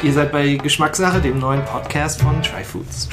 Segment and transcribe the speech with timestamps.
[0.00, 3.08] Ihr seid bei Geschmackssache, dem neuen Podcast von Try Foods.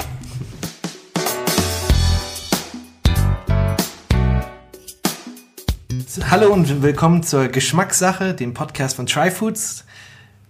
[6.30, 9.84] Hallo und willkommen zur Geschmackssache, dem Podcast von Try Foods.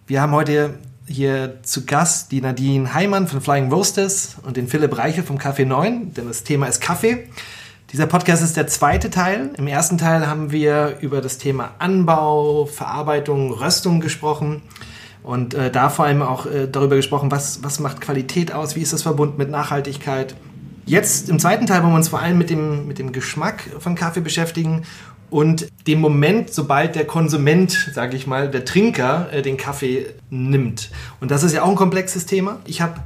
[0.07, 4.98] Wir haben heute hier zu Gast die Nadine Heimann von Flying Roasters und den Philipp
[4.98, 7.30] Reichel vom Café 9, denn das Thema ist Kaffee.
[7.93, 9.53] Dieser Podcast ist der zweite Teil.
[9.57, 14.60] Im ersten Teil haben wir über das Thema Anbau, Verarbeitung, Röstung gesprochen
[15.27, 18.80] und äh, da vor allem auch äh, darüber gesprochen, was, was macht Qualität aus, wie
[18.80, 20.37] ist das verbunden mit Nachhaltigkeit.
[20.85, 23.97] Jetzt im zweiten Teil wollen wir uns vor allem mit dem, mit dem Geschmack von
[23.97, 24.85] Kaffee beschäftigen
[25.29, 30.91] und dem Moment, sobald der Konsument, sage ich mal, der Trinker äh, den Kaffee nimmt.
[31.21, 32.61] Und das ist ja auch ein komplexes Thema.
[32.65, 33.01] Ich habe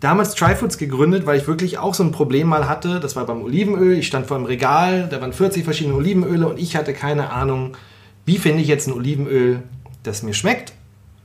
[0.00, 3.00] damals Tryfoods gegründet, weil ich wirklich auch so ein Problem mal hatte.
[3.00, 3.96] Das war beim Olivenöl.
[3.96, 7.78] Ich stand vor einem Regal, da waren 40 verschiedene Olivenöle und ich hatte keine Ahnung,
[8.26, 9.62] wie finde ich jetzt ein Olivenöl,
[10.02, 10.74] das mir schmeckt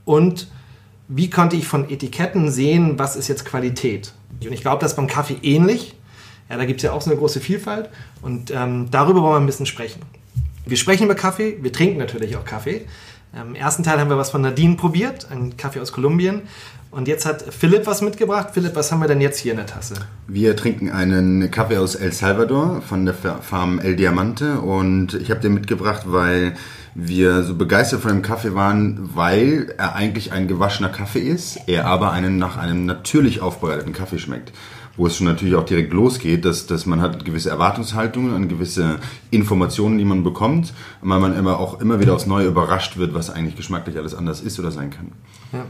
[0.08, 0.48] und
[1.08, 4.14] wie konnte ich von Etiketten sehen, was ist jetzt Qualität.
[4.42, 5.96] Und ich glaube, das ist beim Kaffee ähnlich.
[6.48, 7.90] Ja, da gibt es ja auch so eine große Vielfalt
[8.22, 10.00] und ähm, darüber wollen wir ein bisschen sprechen.
[10.64, 12.86] Wir sprechen über Kaffee, wir trinken natürlich auch Kaffee.
[13.38, 16.42] Im ersten Teil haben wir was von Nadine probiert, einen Kaffee aus Kolumbien.
[16.90, 18.48] Und jetzt hat Philipp was mitgebracht.
[18.54, 19.94] Philipp, was haben wir denn jetzt hier in der Tasse?
[20.26, 24.60] Wir trinken einen Kaffee aus El Salvador von der Farm El Diamante.
[24.60, 26.54] Und ich habe den mitgebracht, weil
[27.00, 31.86] wir so begeistert von dem Kaffee waren, weil er eigentlich ein gewaschener Kaffee ist, er
[31.86, 34.52] aber einen nach einem natürlich aufbereiteten Kaffee schmeckt
[34.98, 38.98] wo es schon natürlich auch direkt losgeht, dass, dass man hat gewisse Erwartungshaltungen an gewisse
[39.30, 43.30] Informationen, die man bekommt, weil man immer auch immer wieder aufs Neue überrascht wird, was
[43.30, 45.12] eigentlich geschmacklich alles anders ist oder sein kann.
[45.52, 45.64] Ja.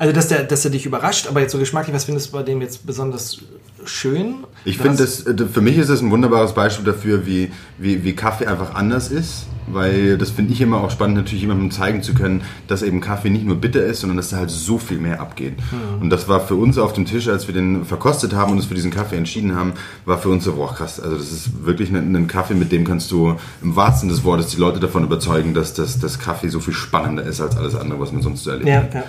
[0.00, 2.42] Also, dass der, dass der dich überrascht, aber jetzt so geschmacklich, was findest du bei
[2.42, 3.36] dem jetzt besonders
[3.84, 4.36] schön?
[4.64, 8.14] Ich finde, das, äh, für mich ist das ein wunderbares Beispiel dafür, wie, wie, wie
[8.14, 12.14] Kaffee einfach anders ist, weil das finde ich immer auch spannend, natürlich jemandem zeigen zu
[12.14, 15.20] können, dass eben Kaffee nicht nur bitter ist, sondern dass da halt so viel mehr
[15.20, 15.58] abgeht.
[15.58, 16.00] Mhm.
[16.00, 18.68] Und das war für uns auf dem Tisch, als wir den verkostet haben und uns
[18.68, 19.74] für diesen Kaffee entschieden haben,
[20.06, 22.86] war für uns so, boah, krass, also das ist wirklich ein, ein Kaffee, mit dem
[22.86, 26.60] kannst du im wahrsten des Wortes die Leute davon überzeugen, dass das, das Kaffee so
[26.60, 28.66] viel spannender ist als alles andere, was man sonst so erlebt.
[28.66, 29.04] Ja, ja.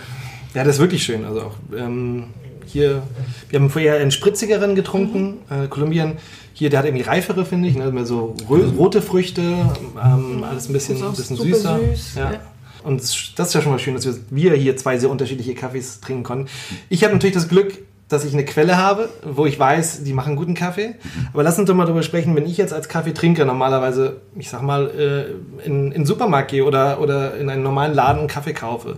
[0.54, 1.26] Ja, das ist wirklich schön.
[1.26, 2.26] Also auch ähm,
[2.66, 3.04] hier,
[3.50, 5.64] wir haben vorher einen spritzigeren getrunken, mhm.
[5.64, 6.18] äh, Kolumbien.
[6.54, 7.92] Hier, der hat irgendwie reifere, finde ich, ne?
[7.92, 11.80] mehr so rote Früchte, ähm, alles ein bisschen, ein bisschen süßer.
[11.80, 12.34] Süß, ja.
[12.34, 12.40] ja.
[12.84, 16.24] Und das ist ja schon mal schön, dass wir hier zwei sehr unterschiedliche Kaffees trinken
[16.24, 16.48] konnten.
[16.90, 17.78] Ich habe natürlich das Glück,
[18.10, 20.90] dass ich eine Quelle habe, wo ich weiß, die machen guten Kaffee.
[20.90, 21.28] Mhm.
[21.34, 24.62] Aber lass uns doch mal darüber sprechen, wenn ich jetzt als Kaffeetrinker normalerweise, ich sag
[24.62, 28.54] mal, äh, in, in den Supermarkt gehe oder, oder in einen normalen Laden einen Kaffee
[28.54, 28.98] kaufe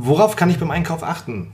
[0.00, 1.48] Worauf kann ich beim Einkauf achten?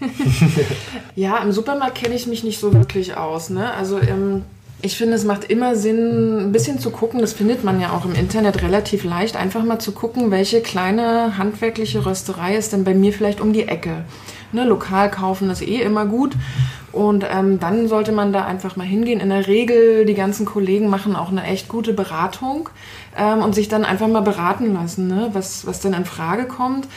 [1.14, 3.50] ja, im Supermarkt kenne ich mich nicht so wirklich aus.
[3.50, 3.74] Ne?
[3.74, 4.44] Also ähm,
[4.80, 7.20] ich finde, es macht immer Sinn, ein bisschen zu gucken.
[7.20, 9.36] Das findet man ja auch im Internet relativ leicht.
[9.36, 13.68] Einfach mal zu gucken, welche kleine handwerkliche Rösterei ist denn bei mir vielleicht um die
[13.68, 14.04] Ecke.
[14.50, 16.36] Ne, lokal kaufen ist eh immer gut.
[16.90, 19.20] Und ähm, dann sollte man da einfach mal hingehen.
[19.20, 22.70] In der Regel, die ganzen Kollegen machen auch eine echt gute Beratung
[23.14, 25.28] ähm, und sich dann einfach mal beraten lassen, ne?
[25.34, 26.88] was, was denn in Frage kommt.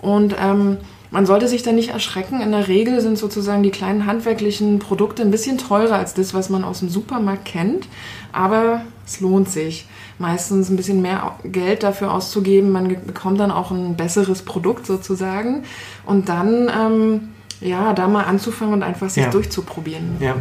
[0.00, 0.78] Und ähm,
[1.10, 2.40] man sollte sich da nicht erschrecken.
[2.40, 6.50] In der Regel sind sozusagen die kleinen handwerklichen Produkte ein bisschen teurer als das, was
[6.50, 7.88] man aus dem Supermarkt kennt.
[8.32, 12.70] Aber es lohnt sich, meistens ein bisschen mehr Geld dafür auszugeben.
[12.70, 15.64] Man bekommt dann auch ein besseres Produkt sozusagen.
[16.06, 17.28] Und dann, ähm,
[17.60, 19.30] ja, da mal anzufangen und einfach sich ja.
[19.30, 20.16] durchzuprobieren.
[20.20, 20.36] Ja.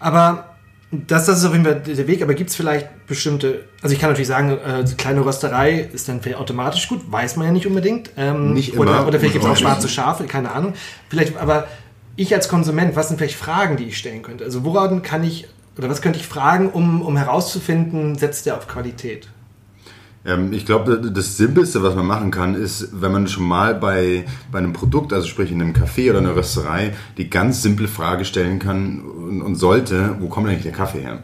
[0.00, 0.51] Aber
[0.92, 4.00] das, das ist auf jeden Fall der Weg, aber gibt es vielleicht bestimmte, also ich
[4.00, 7.66] kann natürlich sagen, äh, kleine Rösterei ist dann vielleicht automatisch gut, weiß man ja nicht
[7.66, 8.10] unbedingt.
[8.18, 8.82] Ähm, nicht immer.
[8.82, 10.74] Oder, oder vielleicht gibt es auch schwarze Schafe, keine Ahnung.
[11.08, 11.66] Vielleicht, aber
[12.16, 14.44] ich als Konsument, was sind vielleicht Fragen, die ich stellen könnte?
[14.44, 15.48] Also woran kann ich,
[15.78, 19.28] oder was könnte ich fragen, um, um herauszufinden, setzt der auf Qualität?
[20.24, 24.24] Ähm, ich glaube, das Simpelste, was man machen kann, ist, wenn man schon mal bei,
[24.50, 28.24] bei einem Produkt, also sprich in einem Café oder einer Rösterei, die ganz simple Frage
[28.24, 31.22] stellen kann und, und sollte, wo kommt eigentlich der Kaffee her?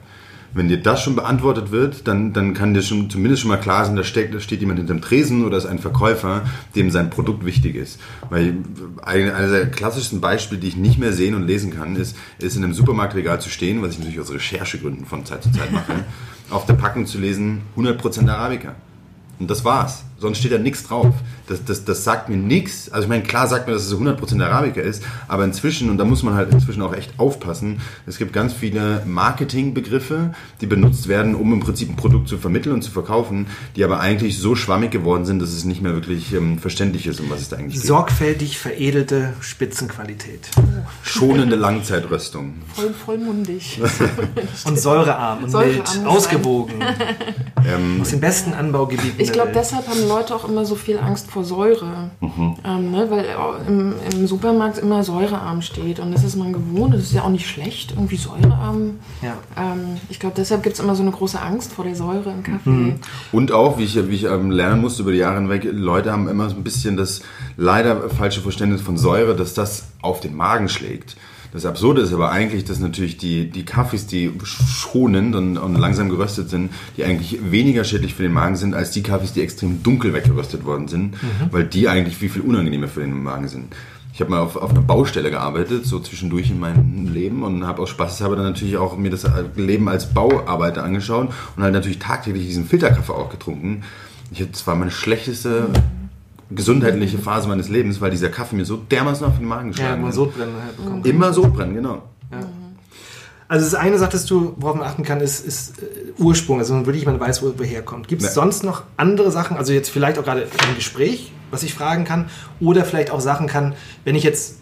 [0.55, 3.85] Wenn dir das schon beantwortet wird, dann, dann kann dir schon zumindest schon mal klar
[3.85, 7.45] sein, da, steckt, da steht jemand hinterm Tresen oder ist ein Verkäufer, dem sein Produkt
[7.45, 8.01] wichtig ist.
[8.31, 8.57] Weil
[9.03, 12.65] eines der klassischsten Beispiele, die ich nicht mehr sehen und lesen kann, ist, ist in
[12.65, 15.93] einem Supermarktregal zu stehen, was ich natürlich aus Recherchegründen von Zeit zu Zeit mache,
[16.49, 18.75] auf der Packung zu lesen, 100% Arabica.
[19.39, 20.05] Und das war's.
[20.21, 21.15] Sonst steht da nichts drauf.
[21.47, 22.91] Das, das, das sagt mir nichts.
[22.91, 26.05] Also ich meine, klar sagt mir, dass es 100% Arabica ist, aber inzwischen, und da
[26.05, 31.37] muss man halt inzwischen auch echt aufpassen, es gibt ganz viele Marketingbegriffe, die benutzt werden,
[31.37, 34.91] um im Prinzip ein Produkt zu vermitteln und zu verkaufen, die aber eigentlich so schwammig
[34.91, 37.75] geworden sind, dass es nicht mehr wirklich ähm, verständlich ist, um was es da eigentlich
[37.75, 37.87] geht.
[37.87, 40.49] Sorgfältig veredelte Spitzenqualität.
[41.05, 42.55] Schonende Langzeitröstung.
[42.75, 43.81] Voll, vollmundig.
[44.65, 46.75] und säurearm und Säurearm mild, ausgewogen.
[47.67, 49.21] ähm, Aus den besten Anbaugebieten.
[49.21, 52.11] Ich glaube, deshalb haben Leute auch immer so viel Angst vor Säure.
[52.65, 53.11] Ähm, ne?
[53.11, 53.27] Weil
[53.67, 56.01] im, im Supermarkt immer säurearm steht.
[56.01, 56.95] Und das ist man gewohnt.
[56.95, 58.99] Das ist ja auch nicht schlecht, irgendwie säurearm.
[59.23, 59.35] Ja.
[59.57, 62.43] Ähm, ich glaube, deshalb gibt es immer so eine große Angst vor der Säure im
[62.43, 62.97] Kaffee.
[63.33, 66.29] Und auch, wie ich, wie ich ähm, lernen musste über die Jahre hinweg, Leute haben
[66.29, 67.23] immer so ein bisschen das
[67.57, 71.17] leider falsche Verständnis von Säure, dass das auf den Magen schlägt.
[71.53, 76.11] Das Absurde ist aber eigentlich, dass natürlich die, die Kaffees, die schonend und, und langsam
[76.11, 79.83] geröstet sind, die eigentlich weniger schädlich für den Magen sind, als die Kaffees, die extrem
[79.83, 81.17] dunkel weggeröstet worden sind,
[81.51, 83.75] weil die eigentlich viel, viel unangenehmer für den Magen sind.
[84.13, 87.83] Ich habe mal auf, auf einer Baustelle gearbeitet, so zwischendurch in meinem Leben und habe
[87.83, 89.25] aus Spaßeshalber dann natürlich auch mir das
[89.55, 93.85] Leben als Bauarbeiter angeschaut und halt natürlich tagtäglich diesen Filterkaffee auch getrunken.
[94.33, 95.69] Ich, das war meine schlechteste
[96.51, 99.99] gesundheitliche Phase meines Lebens, weil dieser Kaffee mir so dermaßen auf den Magen Ja, geschlagen
[100.01, 100.15] immer hat.
[100.15, 101.05] Sodbrennen halt bekommen.
[101.05, 102.03] Immer so brennen, genau.
[103.51, 105.85] Also das eine, sagtest du, worauf man achten kann, ist, ist äh,
[106.19, 108.07] Ursprung, also wirklich man weiß, wo woher kommt.
[108.07, 108.35] Gibt es Ja.
[108.35, 112.27] sonst noch andere Sachen, also jetzt vielleicht auch gerade im Gespräch, was ich fragen kann,
[112.61, 113.75] oder vielleicht auch Sachen kann,
[114.05, 114.57] wenn ich jetzt,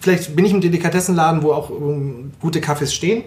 [0.00, 3.24] vielleicht bin ich im Delikatessenladen, wo auch ähm, gute Kaffees stehen,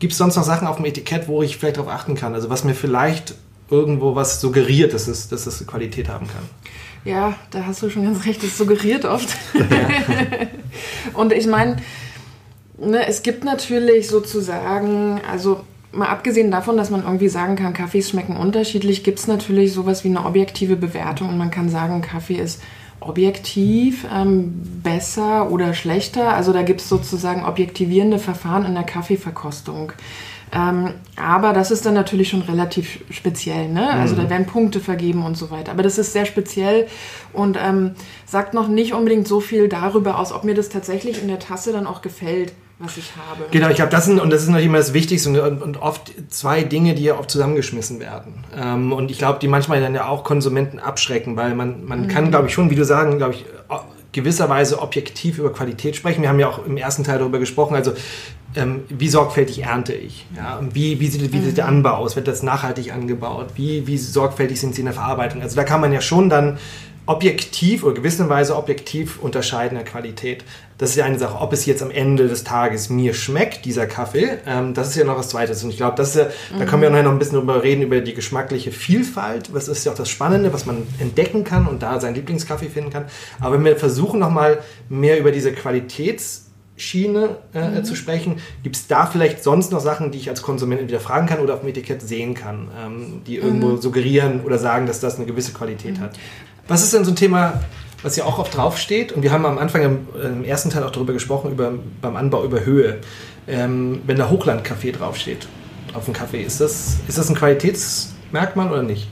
[0.00, 2.50] gibt es sonst noch Sachen auf dem Etikett, wo ich vielleicht darauf achten kann, also
[2.50, 3.34] was mir vielleicht
[3.70, 6.42] irgendwo was suggeriert, dass es, dass es Qualität haben kann.
[7.04, 9.28] Ja, da hast du schon ganz recht, das suggeriert oft.
[11.14, 11.76] Und ich meine,
[12.78, 15.60] ne, es gibt natürlich sozusagen, also
[15.92, 20.02] mal abgesehen davon, dass man irgendwie sagen kann, Kaffees schmecken unterschiedlich, gibt es natürlich sowas
[20.04, 22.62] wie eine objektive Bewertung und man kann sagen, Kaffee ist
[23.00, 26.34] objektiv ähm, besser oder schlechter.
[26.34, 29.92] Also da gibt es sozusagen objektivierende Verfahren in der Kaffeeverkostung.
[30.54, 33.68] Ähm, aber das ist dann natürlich schon relativ speziell.
[33.68, 33.90] Ne?
[33.90, 35.72] Also da werden Punkte vergeben und so weiter.
[35.72, 36.86] Aber das ist sehr speziell
[37.32, 37.92] und ähm,
[38.26, 41.72] sagt noch nicht unbedingt so viel darüber aus, ob mir das tatsächlich in der Tasse
[41.72, 43.46] dann auch gefällt, was ich habe.
[43.50, 46.12] Genau, ich glaube, das sind, und das ist natürlich immer das Wichtigste und, und, oft
[46.28, 48.44] zwei Dinge, die ja oft zusammengeschmissen werden.
[48.56, 52.30] Ähm, und ich glaube, die manchmal dann ja auch Konsumenten abschrecken, weil man, man kann,
[52.30, 53.44] glaube ich, schon, wie du sagen, glaube ich,
[54.14, 56.22] gewisserweise objektiv über Qualität sprechen.
[56.22, 57.92] Wir haben ja auch im ersten Teil darüber gesprochen, also
[58.56, 60.24] ähm, wie sorgfältig ernte ich?
[60.36, 60.60] Ja?
[60.72, 62.14] Wie, wie, sieht, wie sieht der Anbau aus?
[62.16, 63.48] Wird das nachhaltig angebaut?
[63.56, 65.42] Wie, wie sorgfältig sind sie in der Verarbeitung?
[65.42, 66.58] Also da kann man ja schon dann
[67.06, 70.44] objektiv oder gewisserweise objektiv unterscheiden der Qualität.
[70.78, 73.86] Das ist ja eine Sache, ob es jetzt am Ende des Tages mir schmeckt, dieser
[73.86, 75.62] Kaffee, ähm, das ist ja noch was Zweites.
[75.62, 76.26] Und ich glaube, das ist ja,
[76.58, 79.52] da können wir nachher noch ein bisschen drüber reden, über die geschmackliche Vielfalt.
[79.52, 82.90] Was ist ja auch das Spannende, was man entdecken kann und da seinen Lieblingskaffee finden
[82.90, 83.04] kann.
[83.38, 89.06] Aber wenn wir versuchen, nochmal mehr über diese Qualitätsschiene äh, zu sprechen, gibt es da
[89.06, 92.02] vielleicht sonst noch Sachen, die ich als Konsument entweder fragen kann oder auf dem Etikett
[92.02, 96.18] sehen kann, ähm, die irgendwo suggerieren oder sagen, dass das eine gewisse Qualität hat.
[96.68, 97.60] Was ist denn so ein Thema,
[98.02, 99.12] was ja auch oft draufsteht?
[99.12, 102.44] Und wir haben am Anfang im, im ersten Teil auch darüber gesprochen, über, beim Anbau
[102.44, 103.00] über Höhe.
[103.46, 105.46] Ähm, wenn da Hochlandkaffee draufsteht
[105.92, 109.08] auf dem Kaffee, ist das, ist das ein Qualitätsmerkmal oder nicht?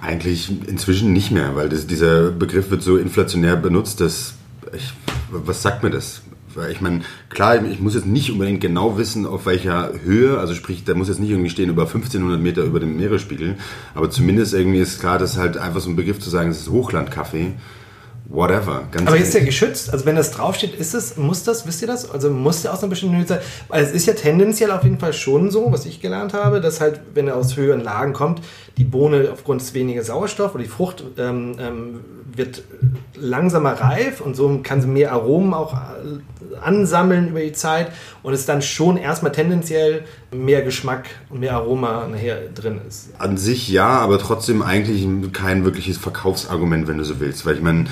[0.00, 4.34] Eigentlich inzwischen nicht mehr, weil das, dieser Begriff wird so inflationär benutzt, dass
[4.72, 4.92] ich,
[5.30, 6.22] was sagt mir das?
[6.54, 10.54] Weil Ich meine, klar, ich muss jetzt nicht unbedingt genau wissen, auf welcher Höhe, also
[10.54, 13.56] sprich, da muss jetzt nicht irgendwie stehen über 1500 Meter über dem Meeresspiegel,
[13.94, 16.70] aber zumindest irgendwie ist klar, dass halt einfach so ein Begriff zu sagen, es ist
[16.70, 17.54] Hochlandkaffee,
[18.28, 18.84] whatever.
[18.90, 19.58] Ganz Aber ist der ehrlich.
[19.58, 19.92] geschützt?
[19.92, 22.10] Also wenn das draufsteht, ist es, muss das, wisst ihr das?
[22.10, 23.40] Also muss der aus einer bestimmten Höhe sein?
[23.68, 26.80] Weil es ist ja tendenziell auf jeden Fall schon so, was ich gelernt habe, dass
[26.80, 28.42] halt, wenn er aus höheren Lagen kommt,
[28.76, 32.00] die Bohne aufgrund des weniger Sauerstoff oder die Frucht ähm, ähm,
[32.34, 32.62] wird
[33.14, 38.32] langsamer reif und so kann sie mehr Aromen auch äh, ansammeln über die Zeit und
[38.32, 43.10] es dann schon erstmal tendenziell mehr Geschmack und mehr Aroma nachher drin ist.
[43.18, 47.46] An sich ja, aber trotzdem eigentlich kein wirkliches Verkaufsargument, wenn du so willst.
[47.46, 47.84] Weil ich meine,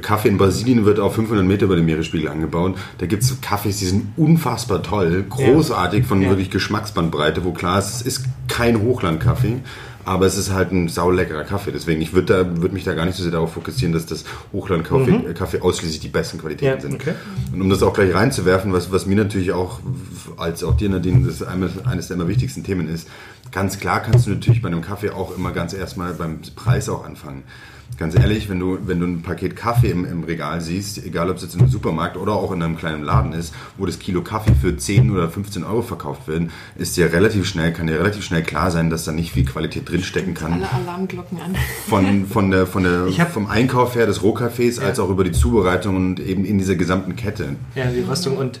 [0.00, 2.76] Kaffee in Brasilien wird auf 500 Meter über dem Meeresspiegel angebaut.
[2.98, 6.30] Da gibt es Kaffees, die sind unfassbar toll, großartig von Ja.
[6.30, 9.60] wirklich Geschmacksbandbreite, wo klar ist, es ist kein Hochlandkaffee.
[10.04, 11.72] Aber es ist halt ein sauleckerer Kaffee.
[11.72, 14.24] Deswegen, ich würde da, würd mich da gar nicht so sehr darauf fokussieren, dass das
[14.52, 16.94] Hochlandkaffee Kaffee ausschließlich die besten Qualitäten Ja, sind.
[16.94, 17.14] okay.
[17.52, 19.80] Und um das auch gleich reinzuwerfen, was, was mir natürlich auch,
[20.36, 23.08] als auch dir, Nadine, das einmal- eines der immer wichtigsten Themen ist,
[23.50, 27.04] ganz klar kannst du natürlich bei einem Kaffee auch immer ganz erstmal beim Preis auch
[27.04, 27.44] anfangen.
[27.98, 31.36] Ganz ehrlich, wenn du, wenn du ein Paket Kaffee im, im Regal siehst, egal ob
[31.36, 34.22] es jetzt in einem Supermarkt oder auch in einem kleinen Laden ist, wo das Kilo
[34.22, 38.24] Kaffee für 10 oder 15 Euro verkauft wird, ist dir relativ schnell, kann dir relativ
[38.24, 41.54] schnell klar sein, dass da nicht viel Qualität drinstecken kann Alle Alarmglocken an.
[41.88, 45.24] von, von der, von der, Ich hab- vom Einkauf her des Rohkaffees als auch über
[45.24, 47.56] die Zubereitung und eben in dieser gesamten Kette.
[47.74, 48.60] Ja, die Röstung und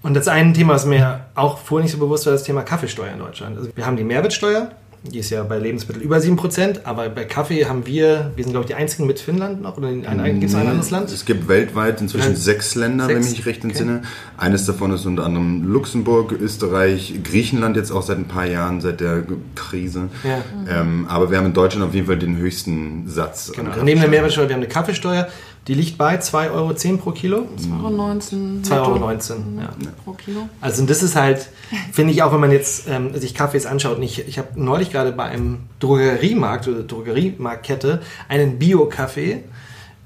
[0.00, 3.12] und das eine Thema, was mir auch vorher nicht so bewusst war, das Thema Kaffeesteuer
[3.12, 3.58] in Deutschland.
[3.58, 4.70] Also wir haben die Mehrwertsteuer
[5.04, 8.64] Die ist ja bei Lebensmitteln über 7%, aber bei Kaffee haben wir, wir sind glaube
[8.64, 11.10] ich die einzigen mit Finnland noch, oder gibt es ein anderes Land?
[11.12, 12.36] Es gibt weltweit inzwischen Ja.
[12.36, 13.14] sechs Länder, Sechs?
[13.16, 13.68] wenn ich mich recht Okay.
[13.68, 14.02] entsinne.
[14.36, 19.00] Eines davon ist unter anderem Luxemburg, Österreich, Griechenland jetzt auch seit ein paar Jahren, seit
[19.00, 19.22] der
[19.54, 20.08] Krise.
[20.24, 20.80] Ja.
[20.80, 23.52] Ähm, aber wir haben in Deutschland auf jeden Fall den höchsten Satz.
[23.54, 23.70] Genau.
[23.84, 25.28] neben der Mehrwertsteuer, wir haben eine Kaffeesteuer,
[25.68, 27.46] die liegt bei 2,10 Euro pro Kilo.
[27.58, 29.90] 2,19 2,19 Euro, netto ja.
[30.02, 30.48] pro Kilo.
[30.62, 31.50] Also das ist halt,
[31.92, 33.98] finde ich auch, wenn man jetzt ähm, sich Kaffees anschaut.
[33.98, 39.44] Und ich ich habe neulich gerade bei einem Drogeriemarkt oder Drogeriemarktkette einen Bio-Kaffee,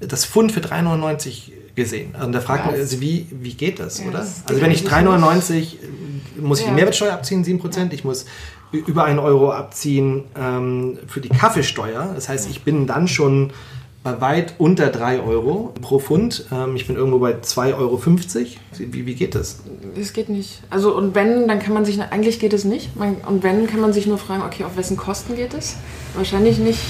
[0.01, 2.13] das Pfund für 3,99 gesehen.
[2.21, 4.19] Und da fragt man, also wie, wie geht das, Ja, oder?
[4.19, 5.67] das Also wenn ich eigentlich 3,99
[6.41, 6.75] muss ich die Ja.
[6.75, 8.25] Mehrwertsteuer abziehen, 7%, ich muss
[8.71, 12.11] über einen Euro abziehen ähm, für die Kaffeesteuer.
[12.15, 13.51] Das heißt, ich bin dann schon
[14.03, 16.45] weit unter 3 Euro pro Pfund.
[16.51, 18.01] Ähm, ich bin irgendwo bei 2,50 Euro.
[18.77, 19.59] Wie, wie geht das?
[19.99, 20.61] Es geht nicht.
[20.69, 22.89] Also und wenn, dann kann man sich, eigentlich geht es nicht.
[22.95, 25.77] Und wenn, kann man sich nur fragen, okay, auf wessen Kosten geht es?
[26.15, 26.81] Wahrscheinlich nicht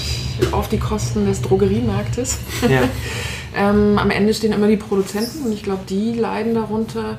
[0.50, 2.38] auf die Kosten des Drogeriemarktes.
[2.68, 2.82] Ja.
[3.56, 7.18] ähm, am Ende stehen immer die Produzenten und ich glaube, die leiden darunter.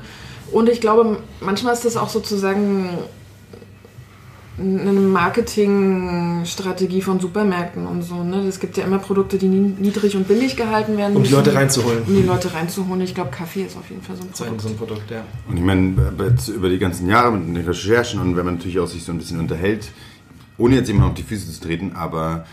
[0.52, 2.90] Und ich glaube, manchmal ist das auch sozusagen
[4.58, 8.22] eine Marketingstrategie von Supermärkten und so.
[8.24, 8.38] Ne?
[8.48, 11.44] Es gibt ja immer Produkte, die nie- niedrig und billig gehalten werden Um die müssen,
[11.44, 12.02] Leute reinzuholen.
[12.06, 13.02] Um die Leute reinzuholen.
[13.02, 14.62] Ich glaube, Kaffee ist auf jeden Fall so ein So ein, Produkt.
[14.62, 15.22] so ein Produkt, ja.
[15.48, 15.94] Und ich meine,
[16.30, 19.12] jetzt über die ganzen Jahre mit den Recherchen und wenn man natürlich auch sich so
[19.12, 19.90] ein bisschen unterhält,
[20.58, 22.46] ohne jetzt jemand auf die Füße zu treten, aber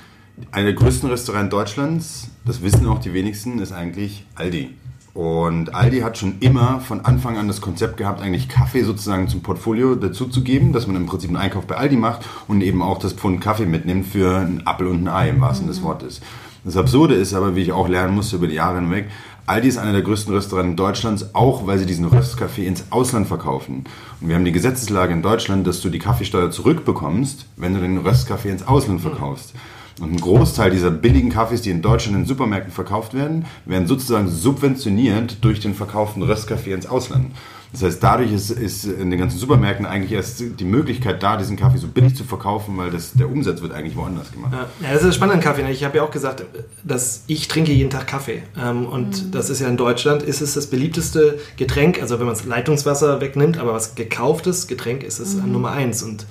[0.52, 4.72] einer der größten Restaurants Deutschlands, das wissen auch die wenigsten, ist eigentlich Aldi.
[5.14, 9.44] Und Aldi hat schon immer von Anfang an das Konzept gehabt, eigentlich Kaffee sozusagen zum
[9.44, 13.14] Portfolio dazuzugeben, dass man im Prinzip einen Einkauf bei Aldi macht und eben auch das
[13.14, 16.22] Pfund Kaffee mitnimmt für einen Apfel und ein Ei im wahrsten Sinne des Wortes.
[16.66, 19.10] Das Absurde ist aber, wie ich auch lernen musste über die Jahre hinweg,
[19.46, 23.84] Aldi ist einer der größten Restaurants Deutschlands, auch weil sie diesen Röstkaffee ins Ausland verkaufen.
[24.22, 27.98] Und wir haben die Gesetzeslage in Deutschland, dass du die Kaffeesteuer zurückbekommst, wenn du den
[27.98, 29.54] Röstkaffee ins Ausland verkaufst.
[30.00, 34.28] Und ein Großteil dieser billigen Kaffees, die in Deutschland in Supermärkten verkauft werden, werden sozusagen
[34.28, 37.28] subventioniert durch den verkauften Röstkaffee ins Ausland.
[37.74, 41.58] Das heißt, dadurch ist, ist in den ganzen Supermärkten eigentlich erst die Möglichkeit da, diesen
[41.58, 44.54] Kaffee so billig zu verkaufen, weil das, der Umsatz wird eigentlich woanders gemacht.
[44.54, 45.64] Ja, ja, das ist das Spannende an Kaffee.
[45.64, 45.72] ne?
[45.72, 46.46] Ich habe ja auch gesagt,
[46.84, 48.44] dass ich trinke jeden Tag Kaffee.
[48.62, 52.00] Ähm, und das ist ja in Deutschland, ist es das beliebteste Getränk.
[52.00, 56.04] Also wenn man das Leitungswasser wegnimmt, aber was gekauftes Getränk ist es an Nummer eins.
[56.04, 56.28] Und,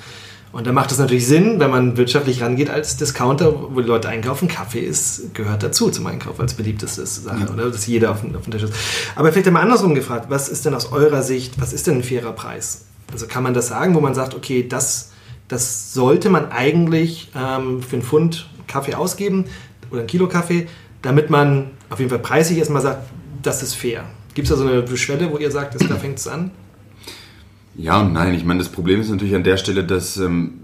[0.53, 4.09] und da macht es natürlich Sinn, wenn man wirtschaftlich rangeht als Discounter, wo die Leute
[4.09, 4.49] einkaufen.
[4.49, 7.71] Kaffee ist, gehört dazu zum Einkauf als beliebteste Sache, oder?
[7.71, 8.75] Dass jeder auf dem, auf dem Tisch ist.
[9.17, 12.03] Aber vielleicht einmal andersrum gefragt, was ist denn aus eurer Sicht, was ist denn ein
[12.03, 12.85] fairer Preis?
[13.11, 15.13] Also kann man das sagen, wo man sagt, okay, das
[15.53, 19.45] das sollte man eigentlich ähm, für einen Pfund Kaffee ausgeben
[19.91, 20.67] oder ein Kilo Kaffee,
[21.03, 23.11] damit man auf jeden Fall preislich erstmal sagt,
[23.43, 24.05] das ist fair.
[24.33, 26.53] Gibt es da so eine Schwelle, wo ihr sagt, das, da fängt es an?
[27.75, 28.35] Ja und nein.
[28.35, 30.61] Ich meine, das Problem ist natürlich an der Stelle, dass ähm,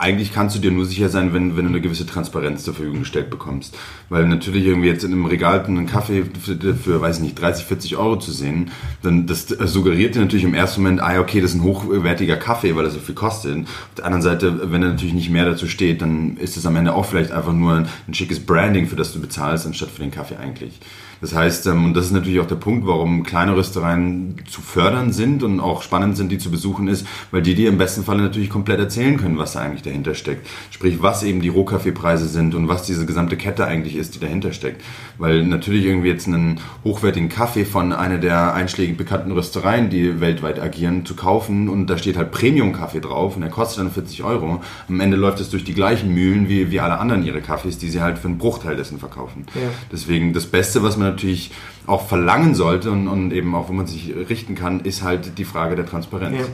[0.00, 3.00] eigentlich kannst du dir nur sicher sein, wenn, wenn du eine gewisse Transparenz zur Verfügung
[3.00, 3.76] gestellt bekommst.
[4.08, 7.66] Weil natürlich irgendwie jetzt in einem Regal einen Kaffee für, für weiß ich nicht, 30,
[7.66, 8.70] 40 Euro zu sehen,
[9.02, 12.74] dann das suggeriert dir natürlich im ersten Moment, ah okay, das ist ein hochwertiger Kaffee,
[12.76, 13.58] weil er so viel kostet.
[13.58, 16.76] Auf der anderen Seite, wenn da natürlich nicht mehr dazu steht, dann ist es am
[16.76, 20.00] Ende auch vielleicht einfach nur ein, ein schickes Branding, für das du bezahlst, anstatt für
[20.00, 20.80] den Kaffee eigentlich.
[21.20, 25.12] Das heißt, ähm, und das ist natürlich auch der Punkt, warum kleine Röstereien zu fördern
[25.12, 28.22] sind und auch spannend sind, die zu besuchen ist, weil die dir im besten Falle
[28.22, 30.48] natürlich komplett erzählen können, was da eigentlich dahinter steckt.
[30.70, 34.52] Sprich, was eben die Rohkaffeepreise sind und was diese gesamte Kette eigentlich ist, die dahinter
[34.52, 34.82] steckt.
[35.18, 40.60] Weil natürlich irgendwie jetzt einen hochwertigen Kaffee von einer der einschlägig bekannten Röstereien, die weltweit
[40.60, 44.62] agieren, zu kaufen und da steht halt Premium-Kaffee drauf und der kostet dann 40 Euro.
[44.88, 47.88] Am Ende läuft es durch die gleichen Mühlen wie, wie alle anderen ihre Kaffees, die
[47.88, 49.46] sie halt für einen Bruchteil dessen verkaufen.
[49.54, 49.68] Ja.
[49.92, 51.50] Deswegen das Beste, was man natürlich
[51.86, 55.44] auch verlangen sollte und, und eben auch, wo man sich richten kann, ist halt die
[55.44, 56.38] Frage der Transparenz.
[56.38, 56.46] Ja.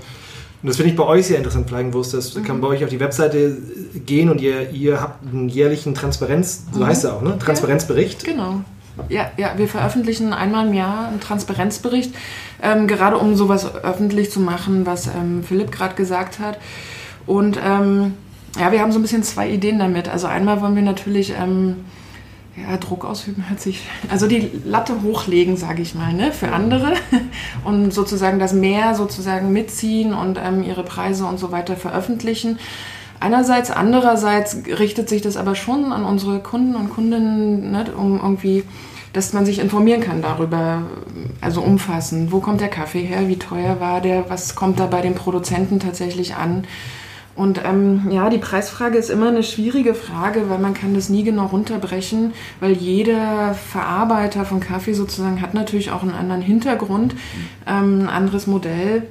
[0.66, 2.12] Und das finde ich bei euch sehr interessant, Flying-Wurst.
[2.12, 3.56] Das kann bei euch auf die Webseite
[4.04, 7.38] gehen und ihr, ihr habt einen jährlichen Transparenz, so heißt er auch, ne?
[7.38, 8.24] Transparenzbericht.
[8.24, 8.62] Genau.
[9.08, 12.12] Ja, ja, wir veröffentlichen einmal im Jahr einen Transparenzbericht,
[12.60, 16.58] ähm, gerade um sowas öffentlich zu machen, was ähm, Philipp gerade gesagt hat.
[17.26, 18.14] Und ähm,
[18.58, 20.08] ja, wir haben so ein bisschen zwei Ideen damit.
[20.08, 21.76] Also einmal wollen wir natürlich ähm,
[22.56, 23.82] ja, Druck ausüben, hört sich.
[24.08, 26.94] Also die Latte hochlegen, sage ich mal, ne, für andere
[27.64, 32.58] und sozusagen das mehr sozusagen mitziehen und ähm, ihre Preise und so weiter veröffentlichen.
[33.20, 38.64] Einerseits, andererseits richtet sich das aber schon an unsere Kunden und Kundinnen, ne, um irgendwie,
[39.12, 40.82] dass man sich informieren kann darüber,
[41.40, 45.00] also umfassend, wo kommt der Kaffee her, wie teuer war der, was kommt da bei
[45.00, 46.66] den Produzenten tatsächlich an.
[47.36, 51.22] Und ähm, ja, die Preisfrage ist immer eine schwierige Frage, weil man kann das nie
[51.22, 57.14] genau runterbrechen, weil jeder Verarbeiter von Kaffee sozusagen hat natürlich auch einen anderen Hintergrund,
[57.66, 59.02] ähm, ein anderes Modell.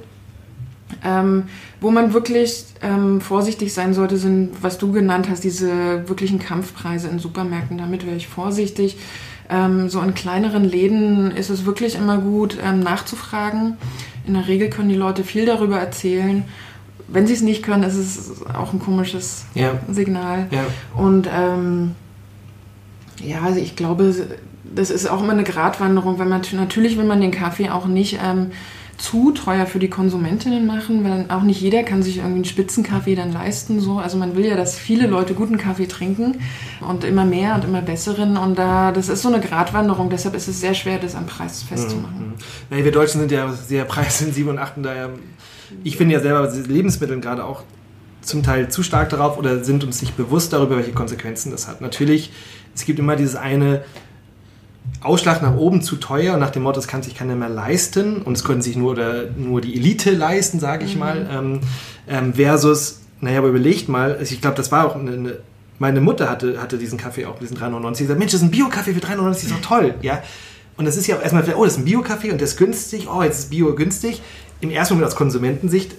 [1.04, 1.44] Ähm,
[1.80, 7.08] wo man wirklich ähm, vorsichtig sein sollte, sind, was du genannt hast, diese wirklichen Kampfpreise
[7.08, 7.78] in Supermärkten.
[7.78, 8.96] Damit wäre ich vorsichtig.
[9.48, 13.76] Ähm, so in kleineren Läden ist es wirklich immer gut, ähm, nachzufragen.
[14.26, 16.44] In der Regel können die Leute viel darüber erzählen.
[17.08, 19.74] Wenn sie es nicht können, ist es auch ein komisches Ja.
[19.88, 20.46] Signal.
[20.50, 20.64] Ja.
[20.96, 21.94] Und ähm,
[23.22, 24.12] ja, also ich glaube,
[24.74, 28.18] das ist auch immer eine Gratwanderung, wenn man natürlich will man den Kaffee auch nicht
[28.24, 28.50] ähm,
[28.98, 33.14] zu teuer für die Konsumentinnen machen, weil auch nicht jeder kann sich irgendwie einen Spitzenkaffee
[33.14, 33.80] dann leisten.
[33.80, 33.98] So.
[33.98, 36.38] Also man will ja, dass viele Leute guten Kaffee trinken
[36.80, 38.36] und immer mehr und immer besseren.
[38.36, 41.62] Und da, das ist so eine Gratwanderung, deshalb ist es sehr schwer, das am Preis
[41.62, 42.34] festzumachen.
[42.70, 45.10] Naja, wir Deutschen sind ja sehr preissensibel und achten daher,
[45.84, 47.62] ich finde ja selber Lebensmittel gerade auch
[48.22, 51.80] zum Teil zu stark darauf oder sind uns nicht bewusst darüber, welche Konsequenzen das hat.
[51.80, 52.32] Natürlich,
[52.74, 53.84] es gibt immer dieses eine
[55.00, 58.22] Ausschlag nach oben zu teuer und nach dem Motto, das kann sich keiner mehr leisten
[58.22, 61.60] und es können sich nur oder nur die Elite leisten, sage ich mal, ähm,
[62.08, 65.38] ähm, versus, naja, aber überlegt mal, also ich glaube, das war auch eine, eine
[65.78, 67.94] meine Mutter hatte, hatte diesen Kaffee auch, diesen 3,99.
[67.96, 70.22] Sie sagt, Mensch, das ist ein Bio-Kaffee für 3,99, das ist doch toll, ja.
[70.76, 73.08] Und das ist ja auch erstmal, oh, das ist ein Bio-Kaffee und der ist günstig,
[73.08, 74.22] oh, jetzt ist Bio günstig.
[74.60, 75.94] Im ersten Moment aus Konsumentensicht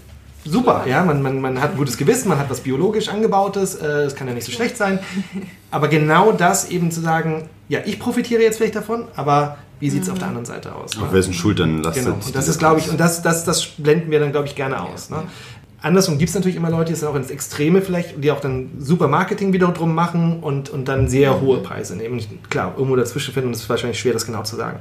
[0.50, 4.06] super, ja, man, man, man hat ein gutes Gewissen, man hat was biologisch angebautes, äh,
[4.06, 5.00] das kann ja nicht so schlecht sein.
[5.72, 10.04] Aber genau das eben zu sagen, ja, ich profitiere jetzt vielleicht davon, aber wie sieht
[10.04, 10.98] es auf der anderen Seite aus?
[10.98, 11.18] Auf ne?
[11.18, 14.22] wessen Schultern lastet Genau, und das ist, glaube ich, und das, das, das blenden wir
[14.22, 15.10] dann, glaube ich, gerne aus.
[15.10, 15.24] Ne?
[15.82, 18.72] Andersrum gibt es natürlich immer Leute, die sind auch ins Extreme vielleicht, die auch dann
[18.80, 22.20] super Marketing wieder drum machen und, und dann sehr hohe Preise nehmen.
[22.50, 24.80] Klar, irgendwo dazwischen finden, ist es wahrscheinlich schwer, das genau zu sagen.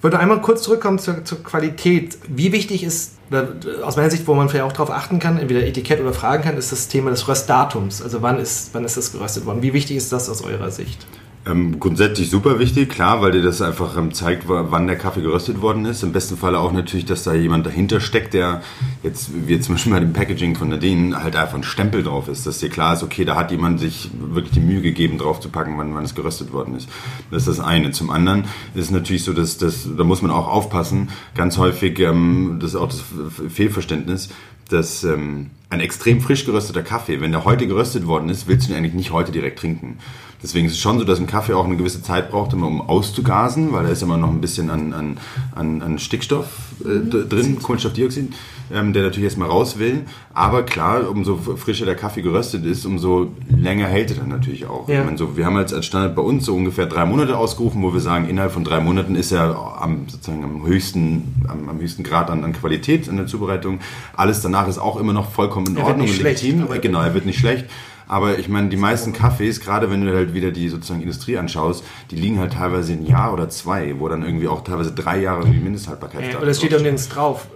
[0.00, 2.16] Ich wollte einmal kurz zurückkommen zur, zur Qualität.
[2.26, 3.48] Wie wichtig ist, oder
[3.82, 6.56] aus meiner Sicht, wo man vielleicht auch darauf achten kann, entweder Etikett oder fragen kann,
[6.56, 8.00] ist das Thema des Röstdatums.
[8.00, 9.60] Also wann ist, wann ist das geröstet worden?
[9.60, 11.06] Wie wichtig ist das aus eurer Sicht?
[11.46, 15.22] Ähm, grundsätzlich super wichtig, klar, weil dir das einfach ähm, zeigt, wa- wann der Kaffee
[15.22, 16.02] geröstet worden ist.
[16.02, 18.60] Im besten Falle auch natürlich, dass da jemand dahinter steckt, der
[19.02, 22.28] jetzt, wie jetzt zum Beispiel bei dem Packaging von Nadine, halt einfach ein Stempel drauf
[22.28, 25.40] ist, dass dir klar ist, okay, da hat jemand sich wirklich die Mühe gegeben, drauf
[25.40, 26.90] zu packen, wann, wann es geröstet worden ist.
[27.30, 27.90] Das ist das eine.
[27.92, 28.42] Zum anderen
[28.74, 32.72] ist es natürlich so, dass das, da muss man auch aufpassen, ganz häufig, ähm, das
[32.72, 33.02] ist auch das
[33.48, 34.28] Fehlverständnis,
[34.68, 38.72] dass ähm, ein extrem frisch gerösteter Kaffee, wenn der heute geröstet worden ist, willst du
[38.72, 39.98] ihn eigentlich nicht heute direkt trinken.
[40.42, 43.72] Deswegen ist es schon so, dass ein Kaffee auch eine gewisse Zeit braucht, um auszugasen,
[43.72, 45.18] weil da ist immer noch ein bisschen an, an,
[45.54, 46.46] an, an Stickstoff
[46.80, 48.32] äh, d- drin, Kohlenstoffdioxid,
[48.72, 50.06] ähm, der natürlich erstmal raus will.
[50.32, 54.88] Aber klar, umso frischer der Kaffee geröstet ist, umso länger hält er dann natürlich auch.
[54.88, 55.00] Ja.
[55.00, 57.82] Ich meine, so, wir haben jetzt als Standard bei uns so ungefähr drei Monate ausgerufen,
[57.82, 61.78] wo wir sagen, innerhalb von drei Monaten ist er am, sozusagen am höchsten, am, am
[61.80, 63.80] höchsten Grad an, an Qualität in der Zubereitung.
[64.16, 66.64] Alles danach ist auch immer noch vollkommen in Er wird Ordnung nicht und schlecht, legitim.
[66.64, 67.66] aber- Genau, er wird nicht schlecht.
[68.08, 71.84] Aber ich meine, die meisten Kaffees, gerade wenn du halt wieder die sozusagen Industrie anschaust,
[72.10, 75.46] die liegen halt teilweise ein Jahr oder zwei, wo dann irgendwie auch teilweise drei Jahre
[75.46, 77.46] die Mindesthaltbarkeit Ja, oder es steht ja nirgends drauf.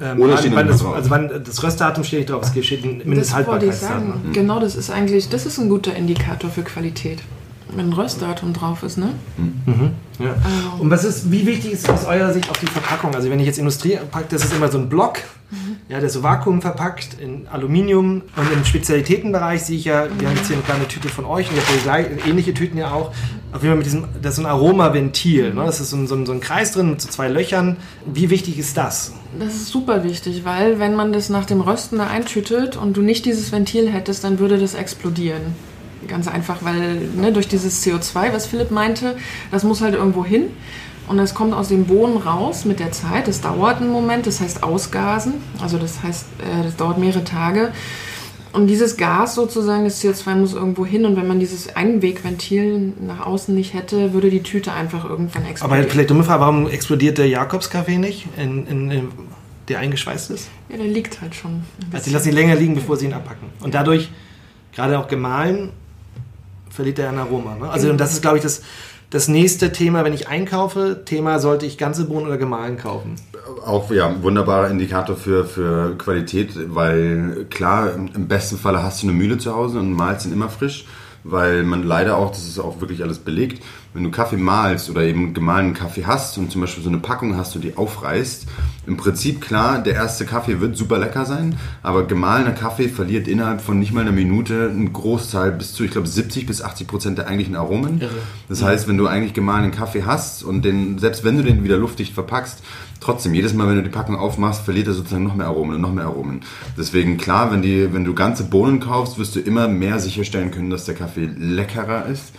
[0.00, 0.94] Ähm, Oder wann, steht wann das, drauf.
[0.96, 4.06] also wann das Röstdatum steht nicht drauf, es steht ein Das wollte ich Mindesthaltbarkeitsdatum.
[4.08, 4.32] sagen.
[4.32, 7.20] Genau, das ist eigentlich, das ist ein guter Indikator für Qualität.
[7.76, 9.10] Wenn ein Röstdatum drauf ist, ne?
[10.20, 10.34] Ja.
[10.78, 13.14] Und was ist, wie wichtig ist aus eurer Sicht auch die Verpackung?
[13.14, 15.18] Also wenn ich jetzt Industrie packe, das ist immer so ein Block,
[15.88, 20.28] ja, der ist so Vakuum verpackt in Aluminium und im Spezialitätenbereich sehe ich ja, wir
[20.28, 23.12] haben jetzt hier eine kleine Tüte von euch und ihr habt ähnliche Tüten ja auch,
[23.52, 25.64] auf jeden Fall mit diesem, das ist so ein Aromaventil, ne?
[25.66, 27.76] das ist so ein, so, ein, so ein Kreis drin mit so zwei Löchern.
[28.06, 29.12] Wie wichtig ist das?
[29.38, 33.02] Das ist super wichtig, weil wenn man das nach dem Rösten da eintütet und du
[33.02, 35.54] nicht dieses Ventil hättest, dann würde das explodieren.
[36.08, 39.16] Ganz einfach, weil ne, durch dieses CO2, was Philipp meinte,
[39.50, 40.46] das muss halt irgendwo hin.
[41.06, 43.28] Und es kommt aus dem Boden raus mit der Zeit.
[43.28, 45.34] Das dauert einen Moment, das heißt ausgasen.
[45.60, 47.72] Also das heißt, äh, das dauert mehrere Tage.
[48.52, 51.04] Und dieses Gas sozusagen, das CO2 muss irgendwo hin.
[51.04, 55.50] Und wenn man dieses Einwegventil nach außen nicht hätte, würde die Tüte einfach irgendwann Aber
[55.50, 55.90] explodieren.
[55.90, 59.08] vielleicht dumme Frage, warum explodiert der Jakobskaffee nicht, in, in, in,
[59.68, 60.48] der eingeschweißt ist?
[60.68, 61.64] ja, der liegt halt schon.
[61.78, 62.12] Also bisschen.
[62.12, 63.48] lassen ihn länger liegen, bevor sie ihn abpacken.
[63.60, 64.10] Und dadurch,
[64.72, 65.70] gerade auch gemahlen,
[66.70, 67.56] verliert er an Aroma.
[67.56, 67.68] Ne?
[67.68, 68.62] Also und das ist, glaube ich, das,
[69.14, 71.02] das nächste Thema, wenn ich einkaufe.
[71.04, 73.14] Thema, sollte ich ganze Bohnen oder gemahlen kaufen?
[73.64, 79.16] Auch ja, wunderbarer Indikator für, für Qualität, weil klar, im besten Falle hast du eine
[79.16, 80.86] Mühle zu Hause und malst ihn immer frisch,
[81.24, 83.62] weil man leider auch, das ist auch wirklich alles belegt,
[83.94, 87.36] wenn du Kaffee mahlst oder eben gemahlenen Kaffee hast und zum Beispiel so eine Packung
[87.36, 88.46] hast und die aufreißt,
[88.86, 93.62] im Prinzip klar, der erste Kaffee wird super lecker sein, aber gemahlener Kaffee verliert innerhalb
[93.62, 97.18] von nicht mal einer Minute einen Großteil bis zu, ich glaube, 70 bis 80 Prozent
[97.18, 98.00] der eigentlichen Aromen.
[98.00, 98.10] Irre.
[98.48, 101.78] Das heißt, wenn du eigentlich gemahlenen Kaffee hast und den, selbst wenn du den wieder
[101.78, 102.62] luftdicht verpackst,
[103.04, 105.80] trotzdem, jedes Mal, wenn du die Packung aufmachst, verliert er sozusagen noch mehr Aromen und
[105.80, 106.40] noch mehr Aromen.
[106.76, 110.70] Deswegen, klar, wenn, die, wenn du ganze Bohnen kaufst, wirst du immer mehr sicherstellen können,
[110.70, 112.32] dass der Kaffee leckerer ist.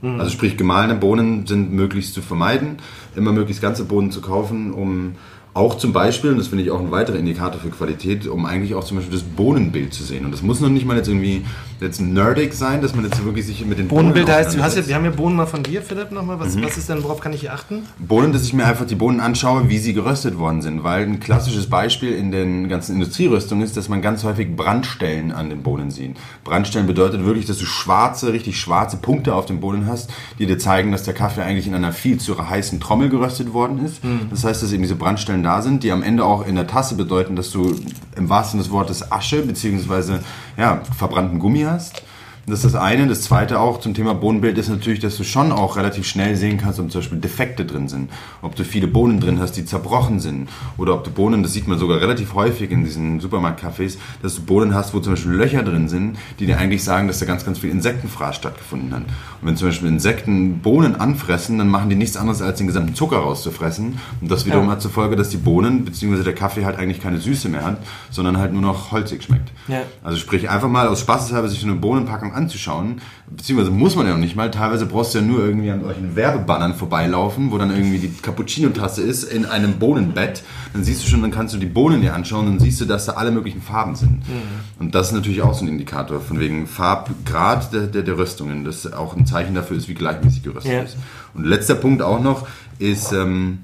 [0.00, 2.76] Also sprich, gemahlene Bohnen sind möglichst zu vermeiden,
[3.16, 5.16] immer möglichst ganze Bohnen zu kaufen, um
[5.58, 8.76] Auch zum Beispiel, und das finde ich auch ein weiterer Indikator für Qualität, um eigentlich
[8.76, 10.24] auch zum Beispiel das Bohnenbild zu sehen.
[10.24, 11.44] Und das muss noch nicht mal jetzt irgendwie
[11.80, 14.76] jetzt nerdig sein, dass man jetzt wirklich sich mit den Bohnenbild Bohnen heißt, du hast
[14.76, 16.38] ja, wir haben ja Bohnen mal von dir, Philipp, nochmal.
[16.38, 16.64] Was, mhm.
[16.64, 17.82] was ist denn, worauf kann ich hier achten?
[17.98, 20.84] Bohnen, dass ich mir einfach die Bohnen anschaue, wie sie geröstet worden sind.
[20.84, 25.50] Weil ein klassisches Beispiel in den ganzen Industrierüstungen ist, dass man ganz häufig Brandstellen an
[25.50, 26.16] den Bohnen sieht.
[26.44, 30.58] Brandstellen bedeutet wirklich, dass du schwarze, richtig schwarze Punkte auf den Bohnen hast, die dir
[30.58, 34.04] zeigen, dass der Kaffee eigentlich in einer viel zu heißen Trommel geröstet worden ist.
[34.04, 34.28] Mhm.
[34.30, 36.94] Das heißt, dass eben diese Brandstellen da sind, die am Ende auch in der Tasse
[36.94, 37.74] bedeuten, dass du
[38.16, 40.18] im wahrsten des Wortes Asche bzw.
[40.58, 42.02] Ja, verbrannten Gummi hast.
[42.48, 43.06] Das ist das eine.
[43.06, 46.56] Das zweite auch zum Thema Bohnenbild ist natürlich, dass du schon auch relativ schnell sehen
[46.56, 48.10] kannst, ob zum Beispiel Defekte drin sind.
[48.40, 50.48] Ob du viele Bohnen drin hast, die zerbrochen sind.
[50.78, 54.42] Oder ob du Bohnen, das sieht man sogar relativ häufig in diesen Supermarktcafés, dass du
[54.42, 57.44] Bohnen hast, wo zum Beispiel Löcher drin sind, die dir eigentlich sagen, dass da ganz,
[57.44, 59.02] ganz viel Insektenfraß stattgefunden hat.
[59.02, 62.94] Und wenn zum Beispiel Insekten Bohnen anfressen, dann machen die nichts anderes, als den gesamten
[62.94, 63.98] Zucker rauszufressen.
[64.22, 64.72] Und das wiederum ja.
[64.72, 66.22] hat zur Folge, dass die Bohnen bzw.
[66.22, 67.78] der Kaffee halt eigentlich keine Süße mehr hat,
[68.10, 69.50] sondern halt nur noch holzig schmeckt.
[69.66, 69.82] Ja.
[70.02, 74.12] Also sprich einfach mal aus Spaßeshalber sich so eine Bohnenpackung anzuschauen, beziehungsweise muss man ja
[74.12, 77.70] noch nicht mal, teilweise brauchst du ja nur irgendwie an solchen Werbebannern vorbeilaufen, wo dann
[77.70, 81.66] irgendwie die Cappuccino-Tasse ist in einem Bohnenbett, dann siehst du schon, dann kannst du die
[81.66, 84.28] Bohnen dir anschauen, dann siehst du, dass da alle möglichen Farben sind.
[84.28, 84.78] Mhm.
[84.78, 88.64] Und das ist natürlich auch so ein Indikator von wegen Farbgrad der, der, der Röstungen,
[88.64, 90.82] das auch ein Zeichen dafür ist, wie gleichmäßig geröstet ja.
[90.82, 90.96] ist.
[91.34, 92.46] Und letzter Punkt auch noch
[92.78, 93.58] ist ähm,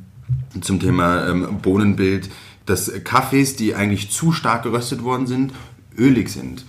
[0.61, 2.29] zum Thema ähm, Bohnenbild,
[2.67, 5.53] dass Kaffees, die eigentlich zu stark geröstet worden sind,
[5.97, 6.65] ölig sind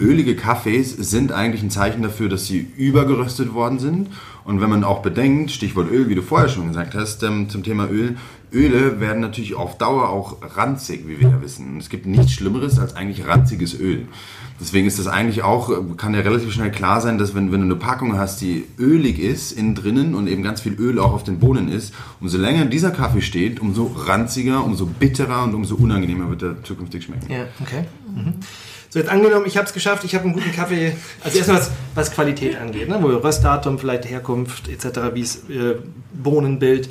[0.00, 4.08] ölige Kaffees sind eigentlich ein Zeichen dafür, dass sie übergeröstet worden sind.
[4.44, 7.62] Und wenn man auch bedenkt, Stichwort Öl, wie du vorher schon gesagt hast, ähm, zum
[7.62, 8.16] Thema Öl,
[8.52, 11.76] Öle werden natürlich auf Dauer auch ranzig, wie wir ja wissen.
[11.78, 14.08] Es gibt nichts Schlimmeres als eigentlich ranziges Öl.
[14.60, 17.66] Deswegen ist das eigentlich auch, kann ja relativ schnell klar sein, dass wenn, wenn du
[17.66, 21.24] eine Packung hast, die ölig ist innen drinnen und eben ganz viel Öl auch auf
[21.24, 26.28] den Bohnen ist, umso länger dieser Kaffee steht, umso ranziger, umso bitterer und umso unangenehmer
[26.28, 27.32] wird er zukünftig schmecken.
[27.32, 27.84] Ja, okay.
[28.14, 28.34] Mhm.
[28.92, 30.96] So, jetzt angenommen, ich habe es geschafft, ich habe einen guten Kaffee.
[31.22, 32.98] Also erstmal was, was Qualität angeht, ne?
[33.00, 35.76] wo Röstdatum, vielleicht Herkunft etc., wie es äh,
[36.12, 36.90] Bohnenbild.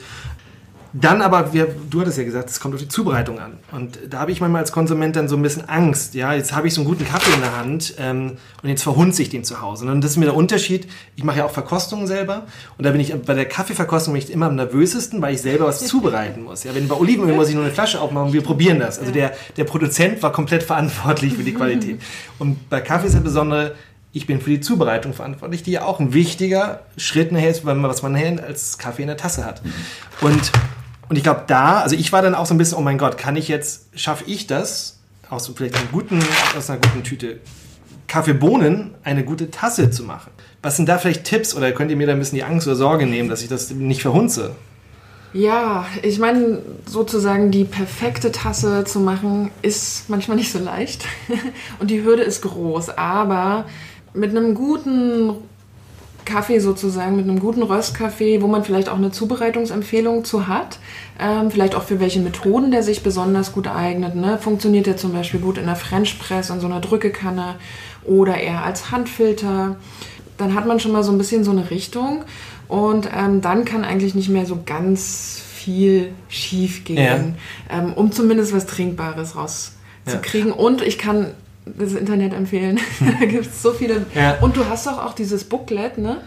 [0.91, 3.57] Dann aber, wir, du hattest ja gesagt, es kommt auf die Zubereitung an.
[3.71, 6.15] Und da habe ich manchmal als Konsument dann so ein bisschen Angst.
[6.15, 9.21] Ja, jetzt habe ich so einen guten Kaffee in der Hand ähm, und jetzt verhunze
[9.21, 9.85] ich den zu Hause.
[9.85, 10.87] Und das ist mir der Unterschied.
[11.15, 12.47] Ich mache ja auch Verkostungen selber.
[12.77, 15.67] Und da bin ich bei der Kaffeeverkostung bin ich immer am nervösesten, weil ich selber
[15.67, 16.63] was zubereiten muss.
[16.63, 18.97] Ja, wenn bei Olivenöl muss ich nur eine Flasche aufmachen und wir probieren das.
[18.97, 22.01] Also der, der Produzent war komplett verantwortlich für die Qualität.
[22.39, 23.75] Und bei Kaffee ist ja besondere,
[24.11, 28.01] ich bin für die Zubereitung verantwortlich, die ja auch ein wichtiger Schritt nachher ist, was
[28.01, 29.61] man nachher als Kaffee in der Tasse hat.
[30.21, 30.51] Und
[31.09, 33.17] und ich glaube, da, also ich war dann auch so ein bisschen, oh mein Gott,
[33.17, 36.19] kann ich jetzt, schaffe ich das, aus vielleicht einem guten,
[36.57, 37.39] aus einer guten Tüte
[38.07, 40.31] Kaffeebohnen eine gute Tasse zu machen?
[40.61, 42.75] Was sind da vielleicht Tipps oder könnt ihr mir da ein bisschen die Angst oder
[42.75, 44.55] Sorge nehmen, dass ich das nicht verhunze?
[45.31, 51.05] Ja, ich meine, sozusagen die perfekte Tasse zu machen, ist manchmal nicht so leicht.
[51.79, 52.97] Und die Hürde ist groß.
[52.97, 53.65] Aber
[54.13, 55.35] mit einem guten
[56.25, 60.79] Kaffee sozusagen, mit einem guten Röstkaffee, wo man vielleicht auch eine Zubereitungsempfehlung zu hat.
[61.19, 64.15] Ähm, vielleicht auch für welche Methoden der sich besonders gut eignet.
[64.15, 64.37] Ne?
[64.37, 67.55] Funktioniert der zum Beispiel gut in der French Press, in so einer Drückekanne
[68.05, 69.75] oder eher als Handfilter.
[70.37, 72.23] Dann hat man schon mal so ein bisschen so eine Richtung.
[72.67, 77.35] Und ähm, dann kann eigentlich nicht mehr so ganz viel schief gehen,
[77.69, 77.77] ja.
[77.77, 80.49] ähm, um zumindest was Trinkbares rauszukriegen.
[80.51, 80.55] Ja.
[80.55, 81.33] Und ich kann
[81.77, 82.79] das Internet empfehlen.
[83.19, 84.05] da gibt es so viele.
[84.15, 84.37] Ja.
[84.41, 86.21] Und du hast doch auch dieses Booklet, ne?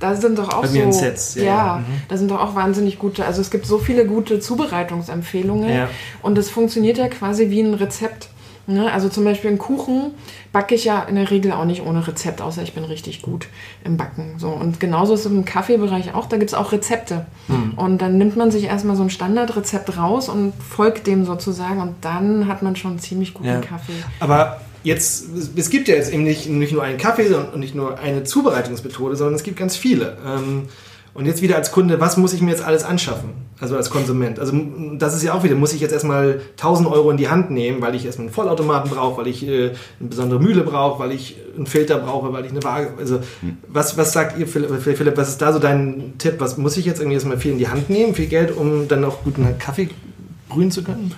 [0.00, 0.90] Da sind doch auch Bei so.
[0.90, 2.02] Sets, ja, ja mhm.
[2.08, 3.24] da sind doch auch wahnsinnig gute.
[3.24, 5.72] Also es gibt so viele gute Zubereitungsempfehlungen.
[5.72, 5.88] Ja.
[6.20, 8.28] Und das funktioniert ja quasi wie ein Rezept.
[8.66, 8.90] Ne?
[8.90, 10.12] Also zum Beispiel einen Kuchen
[10.52, 13.48] backe ich ja in der Regel auch nicht ohne Rezept, außer ich bin richtig gut
[13.84, 14.34] im Backen.
[14.38, 14.48] So.
[14.48, 17.26] Und genauso ist es im Kaffeebereich auch, da gibt es auch Rezepte.
[17.48, 17.74] Mhm.
[17.76, 21.96] Und dann nimmt man sich erstmal so ein Standardrezept raus und folgt dem sozusagen und
[22.00, 23.60] dann hat man schon einen ziemlich guten ja.
[23.60, 23.92] Kaffee.
[24.20, 27.98] Aber jetzt, es gibt ja jetzt eben nicht, nicht nur einen Kaffee und nicht nur
[27.98, 30.16] eine Zubereitungsmethode, sondern es gibt ganz viele.
[30.24, 30.68] Ähm,
[31.14, 33.30] und jetzt wieder als Kunde, was muss ich mir jetzt alles anschaffen?
[33.60, 34.40] Also als Konsument.
[34.40, 34.52] Also
[34.98, 37.80] das ist ja auch wieder, muss ich jetzt erstmal 1000 Euro in die Hand nehmen,
[37.80, 41.36] weil ich erstmal einen Vollautomaten brauche, weil ich äh, eine besondere Mühle brauche, weil ich
[41.56, 42.94] einen Filter brauche, weil ich eine Waage.
[42.98, 43.58] Also hm.
[43.68, 46.34] was, was sagt ihr, Philipp, Philipp, was ist da so dein Tipp?
[46.38, 49.04] Was muss ich jetzt irgendwie erstmal viel in die Hand nehmen, viel Geld, um dann
[49.04, 49.90] auch guten Kaffee
[50.48, 51.14] brühen zu können?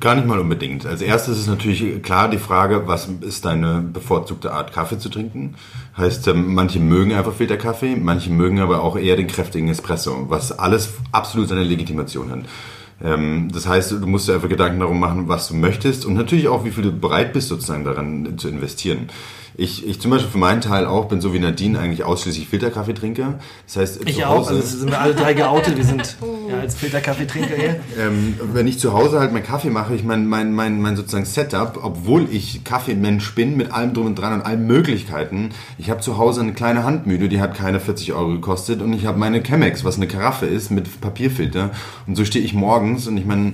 [0.00, 0.86] Gar nicht mal unbedingt.
[0.86, 5.56] Als erstes ist natürlich klar die Frage, was ist deine bevorzugte Art Kaffee zu trinken?
[5.98, 10.58] Heißt, ähm, manche mögen einfach Filterkaffee, manche mögen aber auch eher den kräftigen Espresso, was
[10.58, 12.38] alles absolut seine Legitimation hat.
[13.02, 16.48] Ähm, das heißt, du musst dir einfach Gedanken darum machen, was du möchtest und natürlich
[16.48, 19.08] auch, wie viel du bereit bist, sozusagen daran zu investieren.
[19.56, 23.38] Ich, ich zum Beispiel für meinen Teil auch bin so wie Nadine eigentlich ausschließlich Filterkaffeetrinker.
[23.66, 26.16] Das heißt, Ich zu auch, Hause, also sind wir alle drei geoutet, wir sind
[26.50, 27.76] ja, als Filterkaffeetrinker hier.
[27.98, 31.24] ähm, wenn ich zu Hause halt meinen Kaffee mache, ich mein, mein, mein, mein sozusagen
[31.24, 35.50] Setup, obwohl ich Kaffeemensch bin mit allem drum und dran und allen Möglichkeiten.
[35.78, 39.06] Ich habe zu Hause eine kleine Handmühle, die hat keine 40 Euro gekostet und ich
[39.06, 41.70] habe meine Chemex, was eine Karaffe ist mit Papierfilter
[42.06, 43.52] und so stehe ich morgens und ich meine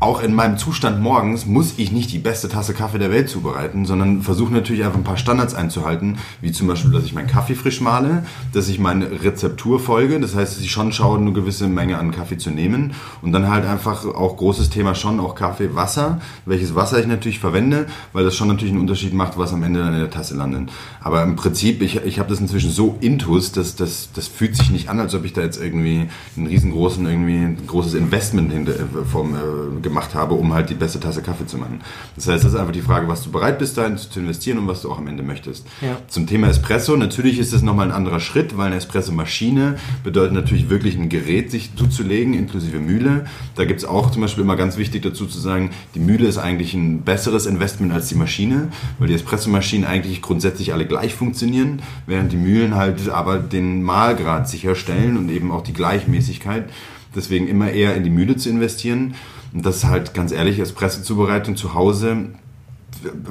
[0.00, 3.84] auch in meinem Zustand morgens muss ich nicht die beste Tasse Kaffee der Welt zubereiten,
[3.84, 7.54] sondern versuche natürlich einfach ein paar Standards einzuhalten, wie zum Beispiel, dass ich meinen Kaffee
[7.54, 11.68] frisch male, dass ich meine Rezeptur folge, das heißt, dass ich schon schaue, eine gewisse
[11.68, 15.74] Menge an Kaffee zu nehmen und dann halt einfach auch großes Thema schon auch Kaffee,
[15.74, 17.84] Wasser, welches Wasser ich natürlich verwende,
[18.14, 20.70] weil das schon natürlich einen Unterschied macht, was am Ende dann in der Tasse landet.
[21.02, 24.70] Aber im Prinzip, ich, ich habe das inzwischen so intus, dass das, das fühlt sich
[24.70, 26.08] nicht an, als ob ich da jetzt irgendwie
[26.38, 28.72] ein großes Investment hinter,
[29.10, 31.80] vom, äh, gemacht habe, um halt die beste Tasse Kaffee zu machen.
[32.16, 34.68] Das heißt, das ist einfach die Frage, was du bereit bist, da zu investieren und
[34.68, 35.66] was du auch am Ende möchtest.
[35.80, 35.98] Ja.
[36.08, 40.70] Zum Thema Espresso, natürlich ist das nochmal ein anderer Schritt, weil eine Espresso-Maschine bedeutet natürlich
[40.70, 43.26] wirklich ein Gerät sich zuzulegen, inklusive Mühle.
[43.56, 46.38] Da gibt es auch zum Beispiel immer ganz wichtig dazu zu sagen, die Mühle ist
[46.38, 51.82] eigentlich ein besseres Investment als die Maschine, weil die Espresso-Maschinen eigentlich grundsätzlich alle gleich funktionieren,
[52.06, 56.70] während die Mühlen halt aber den Mahlgrad sicherstellen und eben auch die Gleichmäßigkeit.
[57.14, 59.14] Deswegen immer eher in die Mühle zu investieren.
[59.52, 62.26] Und das ist halt ganz ehrlich, Espresso-Zubereitung zu Hause,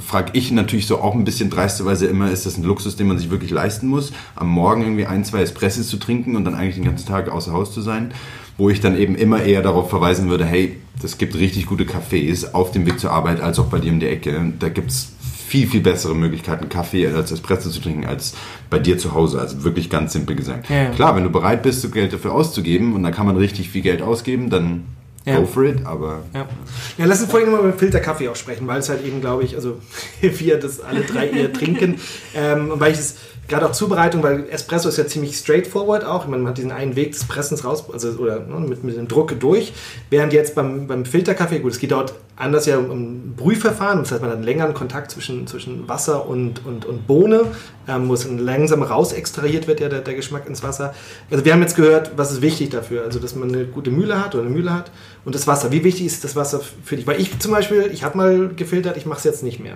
[0.01, 3.17] frage ich natürlich so auch ein bisschen dreisterweise immer, ist das ein Luxus, den man
[3.17, 6.75] sich wirklich leisten muss, am Morgen irgendwie ein, zwei Espressos zu trinken und dann eigentlich
[6.75, 8.11] den ganzen Tag außer Haus zu sein,
[8.57, 12.53] wo ich dann eben immer eher darauf verweisen würde, hey, das gibt richtig gute Cafés
[12.53, 14.53] auf dem Weg zur Arbeit als auch bei dir um die Ecke.
[14.59, 15.13] Da gibt's
[15.47, 18.35] viel, viel bessere Möglichkeiten, Kaffee als Espresso zu trinken, als
[18.69, 19.39] bei dir zu Hause.
[19.39, 20.69] Also wirklich ganz simpel gesagt.
[20.69, 20.89] Ja.
[20.91, 23.81] Klar, wenn du bereit bist, so Geld dafür auszugeben und da kann man richtig viel
[23.81, 24.83] Geld ausgeben, dann
[25.25, 25.39] Ja.
[25.39, 26.47] go for it, aber Ja.
[26.97, 29.55] ja, lass uns vorhin mal über Filterkaffee auch sprechen, weil es halt eben, glaube ich,
[29.55, 29.77] also
[30.21, 31.99] wir das alle drei eher trinken,
[32.33, 33.15] ähm, und weil ich es
[33.47, 36.71] gerade auch Zubereitung, weil Espresso ist ja ziemlich straightforward auch, ich meine, man hat diesen
[36.71, 39.73] einen Weg des Pressens raus, also oder ne, mit, mit dem Druck durch,
[40.09, 44.21] während jetzt beim, beim Filterkaffee, gut, es geht dort anders ja um Brühverfahren, das heißt,
[44.21, 47.43] man hat einen längeren Kontakt zwischen, zwischen Wasser und, und, und Bohne,
[47.87, 50.95] ähm, wo es langsam raus extrahiert wird, ja, der, der Geschmack ins Wasser.
[51.29, 54.23] Also wir haben jetzt gehört, was ist wichtig dafür, also dass man eine gute Mühle
[54.23, 54.89] hat oder eine Mühle hat
[55.25, 55.71] und das Wasser.
[55.71, 57.05] Wie wichtig ist das Wasser für dich?
[57.05, 59.75] Weil ich zum Beispiel, ich habe mal gefiltert, ich mache es jetzt nicht mehr.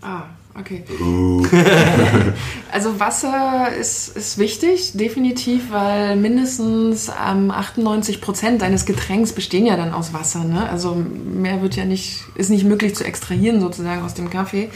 [0.00, 0.22] Ah,
[0.58, 0.84] okay.
[2.72, 9.76] also Wasser ist, ist wichtig, definitiv, weil mindestens ähm, 98 Prozent deines Getränks bestehen ja
[9.76, 10.44] dann aus Wasser.
[10.44, 10.68] Ne?
[10.68, 14.70] Also mehr wird ja nicht, ist nicht möglich zu extrahieren sozusagen aus dem Kaffee.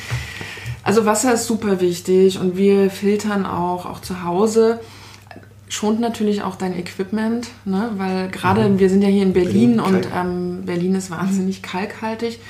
[0.85, 4.81] Also Wasser ist super wichtig und wir filtern auch, auch zu Hause.
[5.69, 7.93] Schont natürlich auch dein Equipment, ne?
[7.97, 12.41] weil gerade wir sind ja hier in Berlin, Berlin, und ähm, Berlin ist wahnsinnig kalkhaltig.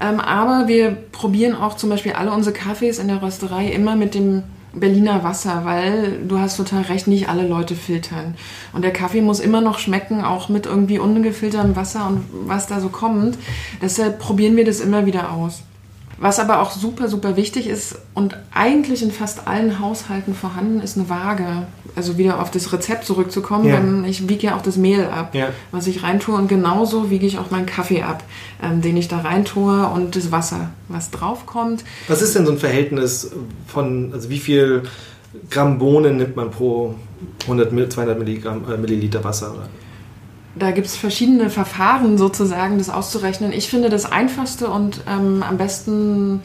[0.00, 4.14] Ähm, aber wir probieren auch zum Beispiel alle unsere Kaffees in der Rösterei immer mit
[4.14, 8.34] dem Berliner Wasser, weil du hast total recht, nicht alle Leute filtern.
[8.72, 12.80] Und der Kaffee muss immer noch schmecken, auch mit irgendwie ungefiltertem Wasser und was da
[12.80, 13.38] so kommt.
[13.80, 15.62] Deshalb probieren wir das immer wieder aus.
[16.18, 20.96] Was aber auch super, super wichtig ist und eigentlich in fast allen Haushalten vorhanden ist
[20.96, 21.44] eine Waage.
[21.96, 23.76] Also wieder auf das Rezept zurückzukommen, Ja.
[23.76, 25.48] denn ich wiege ja auch das Mehl ab, Ja.
[25.72, 28.22] was ich reintue und genauso wiege ich auch meinen Kaffee ab,
[28.62, 31.84] ähm, den ich da reintue und das Wasser, was draufkommt.
[32.08, 33.30] Was ist denn so ein Verhältnis
[33.66, 34.82] von, also wie viel
[35.50, 36.94] Gramm Bohnen nimmt man pro
[37.46, 39.52] 100, Mill- 200 Milligramm, äh, Milliliter Wasser?
[39.52, 39.68] Oder?
[40.56, 43.52] Da gibt es verschiedene Verfahren sozusagen, das auszurechnen.
[43.52, 46.40] Ich finde das einfachste und ähm, am besten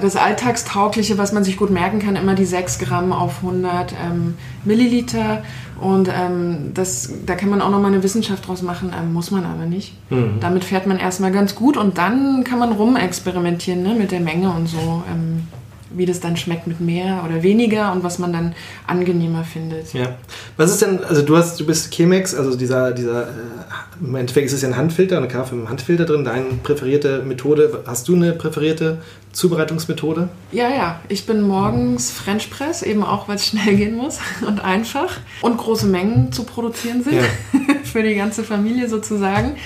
[0.00, 4.34] das Alltagstaugliche, was man sich gut merken kann, immer die 6 Gramm auf 100 ähm,
[4.64, 5.42] Milliliter.
[5.80, 9.44] Und ähm, das, da kann man auch nochmal eine Wissenschaft draus machen, ähm, muss man
[9.44, 9.94] aber nicht.
[10.40, 14.50] Damit fährt man erstmal ganz gut und dann kann man rumexperimentieren ne, mit der Menge
[14.50, 15.48] und so, ähm,
[15.96, 18.54] wie das dann schmeckt mit mehr oder weniger und was man dann
[18.86, 19.92] angenehmer findet.
[19.92, 20.16] Ja.
[20.56, 23.30] Was ist denn, also du hast, du bist Chemex, also dieser, dieser, äh,
[24.00, 27.22] im Endeffekt ist es ja ein Handfilter, eine Kaffee mit einem Handfilter drin, deine präferierte
[27.22, 27.82] Methode.
[27.86, 28.98] Hast du eine präferierte
[29.32, 30.28] Zubereitungsmethode?
[30.52, 31.00] Ja, ja.
[31.08, 35.56] Ich bin morgens French Press, eben auch, weil es schnell gehen muss und einfach und
[35.56, 37.20] große Mengen zu produzieren sind
[37.84, 39.56] für die ganze Familie sozusagen.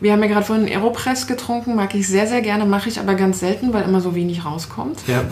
[0.00, 3.14] Wir haben ja gerade vorhin Aeropress getrunken, mag ich sehr, sehr gerne, mache ich aber
[3.14, 4.98] ganz selten, weil immer so wenig rauskommt.
[5.06, 5.24] Ja.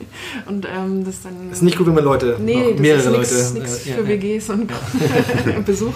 [0.46, 1.50] Und ähm, das dann.
[1.50, 3.58] Ist nicht gut, wenn man Leute, Nee, das mehrere ist Leute.
[3.60, 4.72] nichts äh, für ja, WGs und
[5.64, 5.94] Besuch.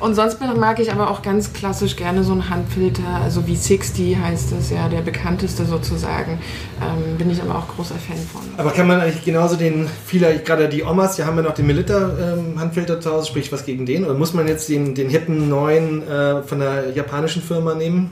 [0.00, 4.16] Und sonst mag ich aber auch ganz klassisch gerne so einen Handfilter, also wie 60
[4.16, 6.38] heißt es ja, der bekannteste sozusagen.
[6.80, 8.42] Ähm, bin ich aber auch großer Fan von.
[8.56, 11.66] Aber kann man eigentlich genauso den, viele, gerade die Omas, die haben ja noch den
[11.66, 14.04] Melitta-Handfilter zu Hause, sprich was gegen den?
[14.04, 18.10] Oder muss man jetzt den, den hippen neuen äh, von der japanischen Firma nehmen?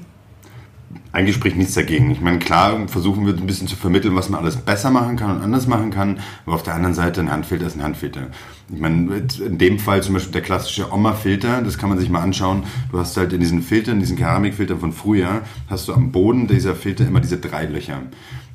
[1.12, 2.11] Eigentlich spricht nichts dagegen.
[2.12, 5.37] Ich meine, klar versuchen wir ein bisschen zu vermitteln, was man alles besser machen kann
[5.37, 8.29] und anders machen kann, aber auf der anderen Seite ein Handfilter ist ein Handfilter.
[8.73, 12.20] Ich meine, in dem Fall zum Beispiel der klassische Oma-Filter, das kann man sich mal
[12.23, 12.62] anschauen.
[12.92, 16.77] Du hast halt in diesen Filtern, diesen Keramikfiltern von früher, hast du am Boden dieser
[16.77, 18.03] Filter immer diese drei Löcher.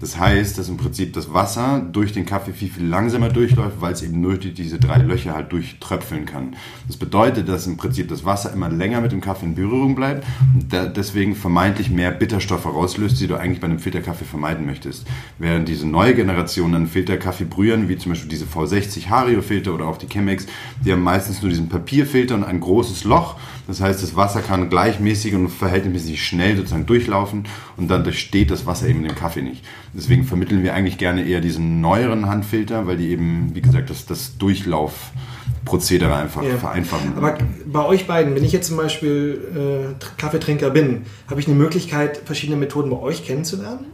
[0.05, 3.93] Das heißt, dass im Prinzip das Wasser durch den Kaffee viel, viel langsamer durchläuft, weil
[3.93, 6.55] es eben nur durch diese drei Löcher halt durchtröpfeln kann.
[6.85, 10.23] Das bedeutet, dass im Prinzip das Wasser immer länger mit dem Kaffee in Berührung bleibt
[10.53, 15.07] und deswegen vermeintlich mehr Bitterstoffe rauslöst, die du eigentlich bei einem Filterkaffee vermeiden möchtest.
[15.39, 19.87] Während diese neue Generation an Filterkaffee brühen, wie zum Beispiel diese V60 Hario Filter oder
[19.87, 20.45] auch die Chemex,
[20.85, 23.37] die haben meistens nur diesen Papierfilter und ein großes Loch.
[23.67, 27.45] Das heißt, das Wasser kann gleichmäßig und verhältnismäßig schnell sozusagen durchlaufen
[27.77, 29.63] und dann durchsteht das Wasser eben den Kaffee nicht.
[29.93, 34.05] Deswegen vermitteln wir eigentlich gerne eher diesen neueren Handfilter, weil die eben, wie gesagt, das,
[34.05, 36.57] das Durchlaufprozedere einfach ja.
[36.57, 37.13] vereinfachen.
[37.17, 41.55] Aber bei euch beiden, wenn ich jetzt zum Beispiel äh, Kaffeetrinker bin, habe ich eine
[41.55, 43.85] Möglichkeit, verschiedene Methoden bei euch kennenzulernen?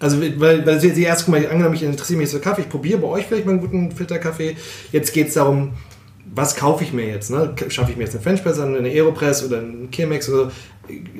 [0.00, 3.00] Also, weil, weil Sie, Sie erst mal angenommen, ich interessiere mich für Kaffee, ich probiere
[3.00, 4.56] bei euch vielleicht mal einen guten Filterkaffee.
[4.92, 5.72] Jetzt geht es darum,
[6.32, 7.30] was kaufe ich mir jetzt?
[7.30, 7.54] Ne?
[7.68, 10.50] Schaffe ich mir jetzt eine French Press an, eine Aeropress oder einen Chemex oder so?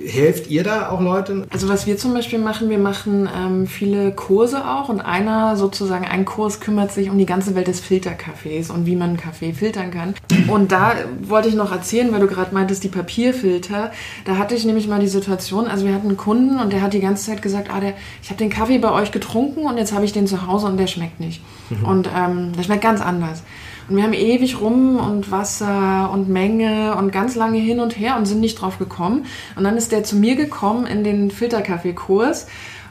[0.05, 1.45] Helft ihr da auch Leuten?
[1.51, 6.05] Also was wir zum Beispiel machen, wir machen ähm, viele Kurse auch und einer sozusagen,
[6.07, 9.93] ein Kurs kümmert sich um die ganze Welt des Filterkaffees und wie man Kaffee filtern
[9.93, 10.15] kann.
[10.49, 13.93] Und da wollte ich noch erzählen, weil du gerade meintest, die Papierfilter,
[14.25, 16.93] da hatte ich nämlich mal die Situation, also wir hatten einen Kunden und der hat
[16.93, 19.93] die ganze Zeit gesagt, ah, der, ich habe den Kaffee bei euch getrunken und jetzt
[19.93, 21.43] habe ich den zu Hause und der schmeckt nicht.
[21.69, 21.85] Mhm.
[21.85, 23.45] Und ähm, der schmeckt ganz anders.
[23.91, 28.17] Und wir haben ewig rum und Wasser und Menge und ganz lange hin und her
[28.17, 29.27] und sind nicht drauf gekommen.
[29.57, 32.47] Und dann ist der zu mir gekommen in den Filterkaffeekurs.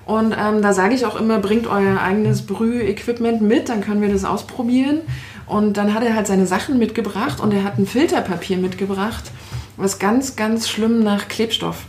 [0.05, 4.09] Und ähm, da sage ich auch immer, bringt euer eigenes Brühequipment mit, dann können wir
[4.09, 4.99] das ausprobieren.
[5.45, 9.31] Und dann hat er halt seine Sachen mitgebracht und er hat ein Filterpapier mitgebracht,
[9.77, 11.85] was ganz, ganz schlimm nach Klebstoff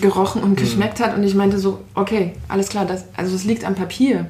[0.00, 0.56] gerochen und mhm.
[0.56, 1.16] geschmeckt hat.
[1.16, 4.26] Und ich meinte so, okay, alles klar, das, also es liegt am Papier.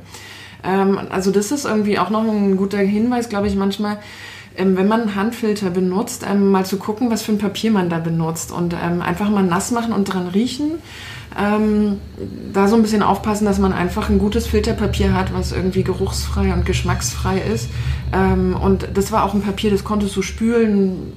[0.64, 3.98] Ähm, also das ist irgendwie auch noch ein guter Hinweis, glaube ich, manchmal,
[4.57, 7.88] ähm, wenn man einen Handfilter benutzt, ähm, mal zu gucken, was für ein Papier man
[7.88, 10.72] da benutzt und ähm, einfach mal nass machen und dran riechen.
[11.38, 11.98] Ähm,
[12.53, 16.53] da so ein bisschen aufpassen, dass man einfach ein gutes Filterpapier hat, was irgendwie geruchsfrei
[16.53, 17.70] und geschmacksfrei ist.
[18.12, 21.14] Ähm, und das war auch ein Papier, das konntest du spülen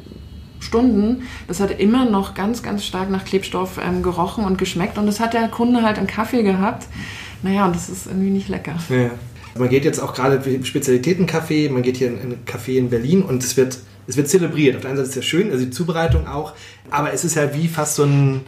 [0.61, 1.23] Stunden.
[1.47, 4.97] Das hat immer noch ganz, ganz stark nach Klebstoff ähm, gerochen und geschmeckt.
[4.97, 6.87] Und das hat der Kunde halt im Kaffee gehabt.
[7.43, 8.75] Naja, und das ist irgendwie nicht lecker.
[8.89, 9.11] Ja.
[9.57, 13.21] Man geht jetzt auch gerade für Spezialitätencafé, man geht hier in ein Café in Berlin
[13.21, 14.75] und es wird, es wird zelebriert.
[14.75, 16.53] Auf der einen Seite ist es ja schön, also die Zubereitung auch,
[16.89, 18.41] aber es ist ja wie fast so ein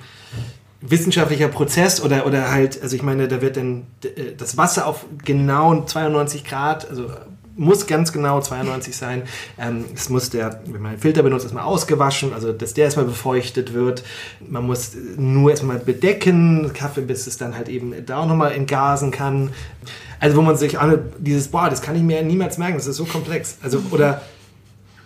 [0.82, 5.06] wissenschaftlicher Prozess oder, oder halt, also ich meine, da wird dann äh, das Wasser auf
[5.24, 7.10] genau 92 Grad, also
[7.56, 9.24] muss ganz genau 92 sein.
[9.58, 13.06] Ähm, es muss der, wenn man einen Filter benutzt, erstmal ausgewaschen, also dass der erstmal
[13.06, 14.04] befeuchtet wird.
[14.48, 19.12] Man muss nur erstmal bedecken, Kaffee, bis es dann halt eben da auch nochmal entgasen
[19.12, 19.52] kann.
[20.20, 22.98] Also wo man sich alle dieses, boah, das kann ich mir niemals merken, das ist
[22.98, 23.58] so komplex.
[23.62, 24.22] Also, oder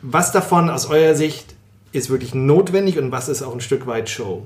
[0.01, 1.55] was davon aus eurer Sicht
[1.91, 4.43] ist wirklich notwendig und was ist auch ein Stück weit Show?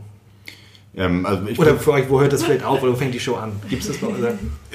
[0.97, 3.35] Ähm, also oder für euch, wo hört das vielleicht auf oder wo fängt die Show
[3.35, 3.51] an?
[3.69, 4.11] Gibt es das noch?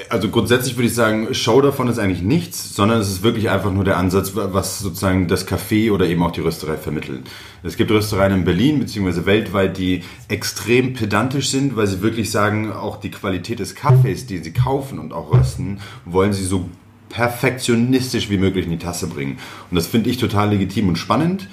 [0.09, 3.71] Also grundsätzlich würde ich sagen, Show davon ist eigentlich nichts, sondern es ist wirklich einfach
[3.71, 7.23] nur der Ansatz, was sozusagen das Café oder eben auch die Rösterei vermitteln.
[7.63, 9.25] Es gibt Röstereien in Berlin bzw.
[9.25, 14.37] weltweit, die extrem pedantisch sind, weil sie wirklich sagen, auch die Qualität des Kaffees, die
[14.39, 16.69] sie kaufen und auch rösten, wollen sie so
[17.09, 19.37] perfektionistisch wie möglich in die Tasse bringen.
[19.69, 21.47] Und das finde ich total legitim und spannend.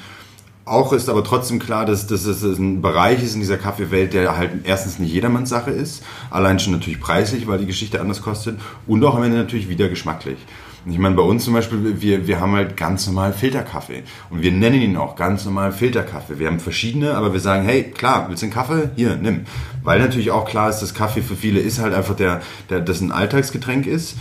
[0.69, 4.37] Auch ist aber trotzdem klar, dass, dass es ein Bereich ist in dieser Kaffeewelt, der
[4.37, 8.61] halt erstens nicht jedermanns Sache ist, allein schon natürlich preislich, weil die Geschichte anders kostet
[8.87, 10.39] und auch am Ende natürlich wieder geschmacklich.
[10.87, 14.53] Ich meine, bei uns zum Beispiel, wir, wir haben halt ganz normal Filterkaffee und wir
[14.53, 16.39] nennen ihn auch ganz normal Filterkaffee.
[16.39, 18.91] Wir haben verschiedene, aber wir sagen, hey, klar, willst du einen Kaffee?
[18.95, 19.45] Hier, nimm.
[19.83, 23.01] Weil natürlich auch klar ist, dass Kaffee für viele ist halt einfach der, der das
[23.01, 24.17] ein Alltagsgetränk ist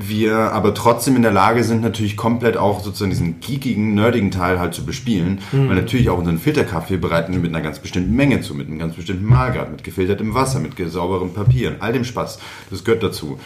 [0.00, 4.60] wir aber trotzdem in der Lage sind, natürlich komplett auch sozusagen diesen geekigen, nerdigen Teil
[4.60, 5.68] halt zu bespielen, mhm.
[5.68, 8.78] weil natürlich auch unseren Filterkaffee bereiten wir mit einer ganz bestimmten Menge zu, mit einem
[8.78, 12.38] ganz bestimmten Mahlgrad, mit gefiltertem Wasser, mit sauberem Papier, all dem Spaß.
[12.70, 13.40] Das gehört dazu.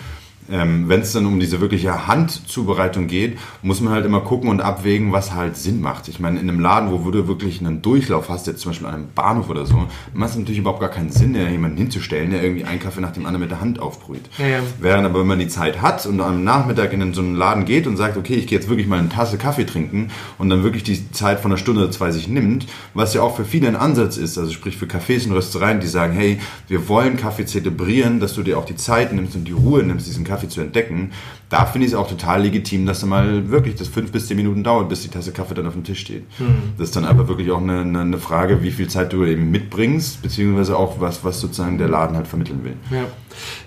[0.53, 4.61] Ähm, Wenn es dann um diese wirkliche Handzubereitung geht, muss man halt immer gucken und
[4.61, 6.09] abwägen, was halt Sinn macht.
[6.09, 8.95] Ich meine, in einem Laden, wo du wirklich einen Durchlauf hast, jetzt zum Beispiel an
[8.95, 12.65] einem Bahnhof oder so, macht es natürlich überhaupt gar keinen Sinn, jemanden hinzustellen, der irgendwie
[12.65, 14.29] einen Kaffee nach dem anderen mit der Hand aufbrüht.
[14.38, 14.59] Ja, ja.
[14.81, 17.87] Während aber, wenn man die Zeit hat und am Nachmittag in so einen Laden geht
[17.87, 20.83] und sagt, okay, ich gehe jetzt wirklich mal eine Tasse Kaffee trinken und dann wirklich
[20.83, 23.77] die Zeit von einer Stunde oder zwei sich nimmt, was ja auch für viele ein
[23.77, 26.38] Ansatz ist, also sprich für Cafés und Röstereien, die sagen, hey,
[26.69, 30.07] wir wollen Kaffee zelebrieren, dass du dir auch die Zeit nimmst und die Ruhe nimmst,
[30.07, 31.12] diesen Kaffee Kaffee zu entdecken,
[31.49, 34.36] da finde ich es auch total legitim, dass da mal wirklich das fünf bis zehn
[34.36, 36.24] Minuten dauert, bis die Tasse Kaffee dann auf dem Tisch steht.
[36.38, 36.74] Hm.
[36.78, 39.51] Das ist dann aber wirklich auch eine, eine, eine, Frage, wie viel Zeit du eben
[39.51, 42.74] mitbringst, beziehungsweise auch was, was sozusagen der Laden halt vermitteln will.
[42.90, 43.05] Ja.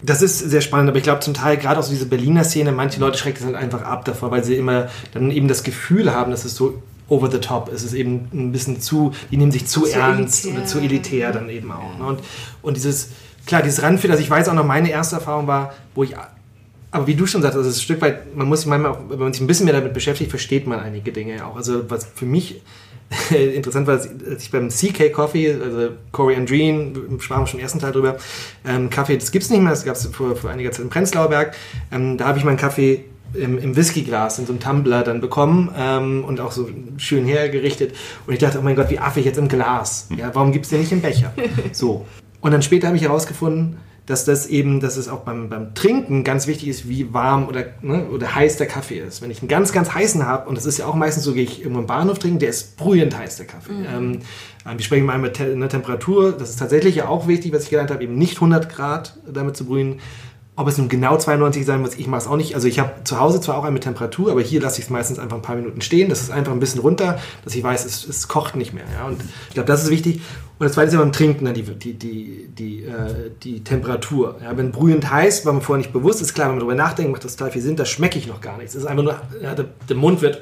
[0.02, 2.72] Das ist sehr spannend, aber ich glaube zum Teil gerade auch so diese Berliner Szene,
[2.72, 6.14] manche Leute schrecken es halt einfach ab davor, weil sie immer dann eben das Gefühl
[6.14, 7.70] haben, dass es so over the top.
[7.72, 10.60] Es ist eben ein bisschen zu, die nehmen sich zu, zu ernst elitär.
[10.60, 11.98] oder zu elitär dann eben auch.
[12.00, 12.06] Ne?
[12.06, 12.20] Und,
[12.64, 13.10] und dieses,
[13.46, 16.16] klar, dieses Randfehler, also ich weiß auch noch, meine erste Erfahrung war, wo ich,
[16.96, 19.20] aber wie du schon sagst, also ein Stück weit, man muss sich manchmal, auch, wenn
[19.20, 21.58] man sich ein bisschen mehr damit beschäftigt, versteht man einige Dinge auch.
[21.58, 22.62] Also was für mich
[23.30, 24.08] interessant war, als
[24.42, 28.16] ich beim CK Coffee, also Corey Andreen, sprachen wir schon im ersten Teil drüber,
[28.66, 30.90] ähm, Kaffee, das gibt es nicht mehr, das gab es vor, vor einiger Zeit im
[30.90, 31.58] Prenzlauer Berg,
[31.92, 35.72] ähm, da habe ich meinen Kaffee im, im Whiskyglas, in so einem Tumbler dann bekommen
[35.78, 37.94] ähm, und auch so schön hergerichtet.
[38.26, 40.08] Und ich dachte, oh mein Gott, wie affig jetzt im Glas.
[40.16, 41.34] Ja, warum gibt es den nicht im Becher?
[41.74, 42.06] So.
[42.40, 46.24] Und dann später habe ich herausgefunden, dass das eben, dass es auch beim, beim Trinken
[46.24, 49.22] ganz wichtig ist, wie warm oder, ne, oder heiß der Kaffee ist.
[49.22, 51.44] Wenn ich einen ganz, ganz heißen habe, und das ist ja auch meistens so, gehe
[51.44, 53.72] ich irgendwo im Bahnhof trinken, der ist brühend heiß, der Kaffee.
[53.72, 53.86] Mhm.
[54.66, 57.70] Ähm, wir sprechen mal mit einer Temperatur, das ist tatsächlich ja auch wichtig, was ich
[57.70, 60.00] gelernt habe, eben nicht 100 Grad damit zu brühen,
[60.58, 62.56] ob es nun genau 92 sein muss, ich mache es auch nicht.
[62.56, 64.90] Also ich habe zu Hause zwar auch einen mit Temperatur, aber hier lasse ich es
[64.90, 66.08] meistens einfach ein paar Minuten stehen.
[66.08, 68.86] Das ist einfach ein bisschen runter, dass ich weiß, es, es kocht nicht mehr.
[68.98, 69.06] Ja?
[69.06, 70.22] Und ich glaube, das ist wichtig.
[70.58, 74.40] Und das zweite ist ja beim Trinken dann die, die, die, die, äh, die Temperatur.
[74.42, 74.56] Ja?
[74.56, 77.26] Wenn brühend heiß, war mir vorher nicht bewusst, ist klar, wenn man darüber nachdenkt, macht
[77.26, 78.76] das total viel Sinn, da schmecke ich noch gar nichts.
[78.76, 80.42] Es ist einfach nur, ja, der, der Mund wird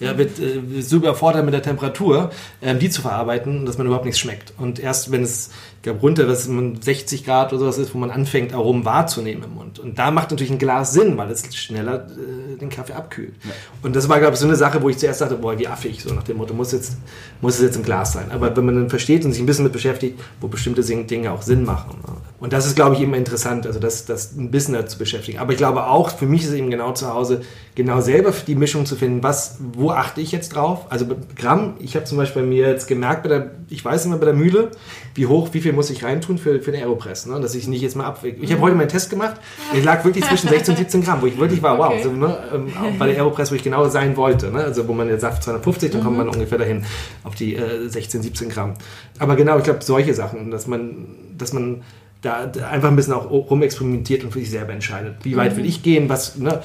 [0.00, 2.30] ja, wird äh, so überfordert mit der Temperatur,
[2.62, 4.52] ähm, die zu verarbeiten, dass man überhaupt nichts schmeckt.
[4.56, 8.10] Und erst wenn es, ich glaube, runter, was 60 Grad oder sowas ist, wo man
[8.10, 9.78] anfängt, Aromen wahrzunehmen im Mund.
[9.78, 13.34] Und da macht natürlich ein Glas Sinn, weil es schneller äh, den Kaffee abkühlt.
[13.44, 13.50] Ja.
[13.82, 16.02] Und das war, glaube ich, so eine Sache, wo ich zuerst dachte, boah, wie affig,
[16.02, 16.96] so nach dem Motto, muss, jetzt,
[17.40, 18.30] muss es jetzt im Glas sein.
[18.30, 21.42] Aber wenn man dann versteht und sich ein bisschen mit beschäftigt, wo bestimmte Dinge auch
[21.42, 21.98] Sinn machen.
[22.06, 22.14] Ne?
[22.40, 25.38] Und das ist, glaube ich, eben interessant, also das, das ein bisschen dazu beschäftigen.
[25.38, 27.42] Aber ich glaube auch, für mich ist es eben genau zu Hause,
[27.78, 30.86] genau selber die Mischung zu finden, was, wo achte ich jetzt drauf?
[30.90, 31.06] Also
[31.36, 34.24] Gramm, ich habe zum Beispiel bei mir jetzt gemerkt, bei der, ich weiß immer bei
[34.24, 34.72] der Mühle,
[35.14, 37.38] wie hoch, wie viel muss ich reintun für, für den Aeropress, ne?
[37.38, 38.42] dass ich nicht jetzt mal abwege.
[38.42, 39.36] Ich habe heute meinen Test gemacht,
[39.72, 41.98] ich lag wirklich zwischen 16 und 17 Gramm, wo ich wirklich war, wow, okay.
[41.98, 44.64] also, ne, ähm, bei der Aeropress, wo ich genau sein wollte, ne?
[44.64, 46.32] also wo man jetzt sagt 250, dann kommt man mhm.
[46.32, 46.84] ungefähr dahin
[47.22, 48.74] auf die äh, 16, 17 Gramm.
[49.20, 51.82] Aber genau, ich glaube, solche Sachen, dass man, dass man
[52.22, 55.18] da einfach ein bisschen auch rumexperimentiert und für sich selber entscheidet.
[55.22, 55.68] Wie weit will mhm.
[55.68, 56.60] ich gehen, was, ne?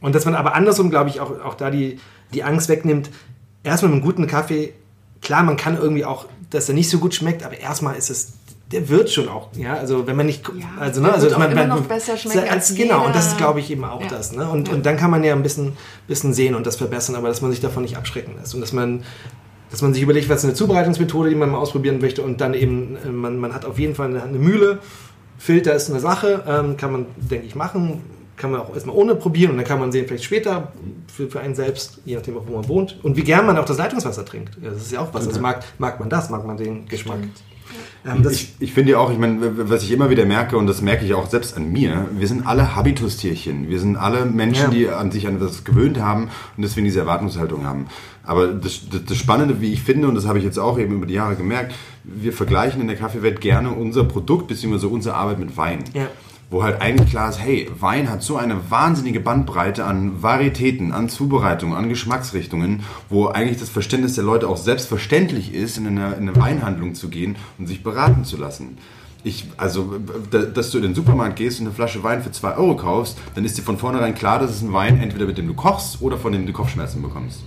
[0.00, 1.98] Und dass man aber andersrum, glaube ich, auch, auch da die,
[2.32, 3.10] die Angst wegnimmt,
[3.64, 4.74] erstmal mit einem guten Kaffee,
[5.20, 8.34] klar, man kann irgendwie auch, dass er nicht so gut schmeckt, aber erstmal ist es,
[8.70, 11.68] der wird schon auch, ja, also wenn man nicht, ja, also, ne, also man, man,
[11.68, 14.08] noch besser schmecken als, als Genau, und das ist, glaube ich, eben auch ja.
[14.08, 14.74] das, ne, und, ja.
[14.74, 15.72] und dann kann man ja ein bisschen,
[16.06, 18.72] bisschen sehen und das verbessern, aber dass man sich davon nicht abschrecken lässt und dass
[18.72, 19.04] man,
[19.70, 22.52] dass man sich überlegt, was ist eine Zubereitungsmethode, die man mal ausprobieren möchte und dann
[22.52, 24.80] eben, äh, man, man hat auf jeden Fall eine, eine Mühle,
[25.38, 28.02] Filter ist eine Sache, ähm, kann man, denke ich, machen,
[28.38, 30.72] kann man auch erstmal ohne probieren und dann kann man sehen, vielleicht später
[31.12, 32.98] für, für einen selbst, je nachdem, wo man wohnt.
[33.02, 34.56] Und wie gern man auch das Leitungswasser trinkt.
[34.62, 35.26] Ja, das ist ja auch was.
[35.26, 37.18] Also mag, mag man das, mag man den Geschmack.
[38.06, 40.80] Ähm, ich, ich finde ja auch, ich meine, was ich immer wieder merke, und das
[40.80, 43.68] merke ich auch selbst an mir, wir sind alle Habitustierchen.
[43.68, 44.70] Wir sind alle Menschen, ja.
[44.70, 47.86] die an sich an etwas gewöhnt haben und deswegen diese Erwartungshaltung haben.
[48.24, 50.94] Aber das, das, das, Spannende, wie ich finde, und das habe ich jetzt auch eben
[50.94, 51.74] über die Jahre gemerkt,
[52.04, 54.86] wir vergleichen in der Kaffeewelt gerne unser Produkt bzw.
[54.86, 55.84] unsere Arbeit mit Wein.
[55.94, 56.08] Ja
[56.50, 61.08] wo halt eigentlich klar ist, hey, Wein hat so eine wahnsinnige Bandbreite an Varietäten, an
[61.08, 66.28] Zubereitungen, an Geschmacksrichtungen, wo eigentlich das Verständnis der Leute auch selbstverständlich ist, in eine, in
[66.28, 68.78] eine Weinhandlung zu gehen und sich beraten zu lassen.
[69.24, 69.96] Ich, also,
[70.30, 73.44] dass du in den Supermarkt gehst und eine Flasche Wein für 2 Euro kaufst, dann
[73.44, 76.16] ist dir von vornherein klar, dass es ein Wein entweder mit dem du kochst oder
[76.16, 77.40] von dem du Kopfschmerzen bekommst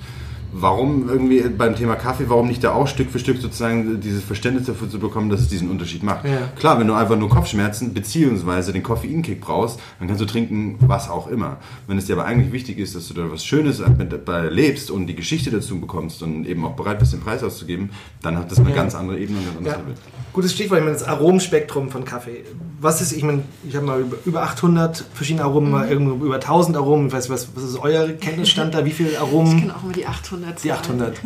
[0.54, 4.68] warum irgendwie beim Thema Kaffee, warum nicht da auch Stück für Stück sozusagen dieses Verständnis
[4.68, 6.26] dafür zu bekommen, dass es diesen Unterschied macht.
[6.26, 6.49] Ja.
[6.58, 11.10] Klar, wenn du einfach nur Kopfschmerzen beziehungsweise den Koffeinkick brauchst, dann kannst du trinken, was
[11.10, 11.58] auch immer.
[11.88, 15.08] Wenn es dir aber eigentlich wichtig ist, dass du da was Schönes dabei lebst und
[15.08, 17.91] die Geschichte dazu bekommst und eben auch bereit bist, den Preis auszugeben,
[18.22, 18.76] dann hat das eine ja.
[18.76, 20.22] ganz andere Ebene und ein ganz anderes ja.
[20.34, 22.45] Gutes Stichwort, ich meine, das Aromenspektrum von Kaffee.
[22.80, 25.72] Was ist, ich meine, ich habe mal über, über 800 verschiedene Aromen, mhm.
[25.72, 27.08] mal irgendwo über 1000 Aromen.
[27.08, 28.86] Ich weiß, was, was ist euer Kenntnisstand da?
[28.86, 29.56] Wie viele Aromen?
[29.56, 30.41] Ich kenne auch immer die 800.
[30.64, 31.20] Die 800.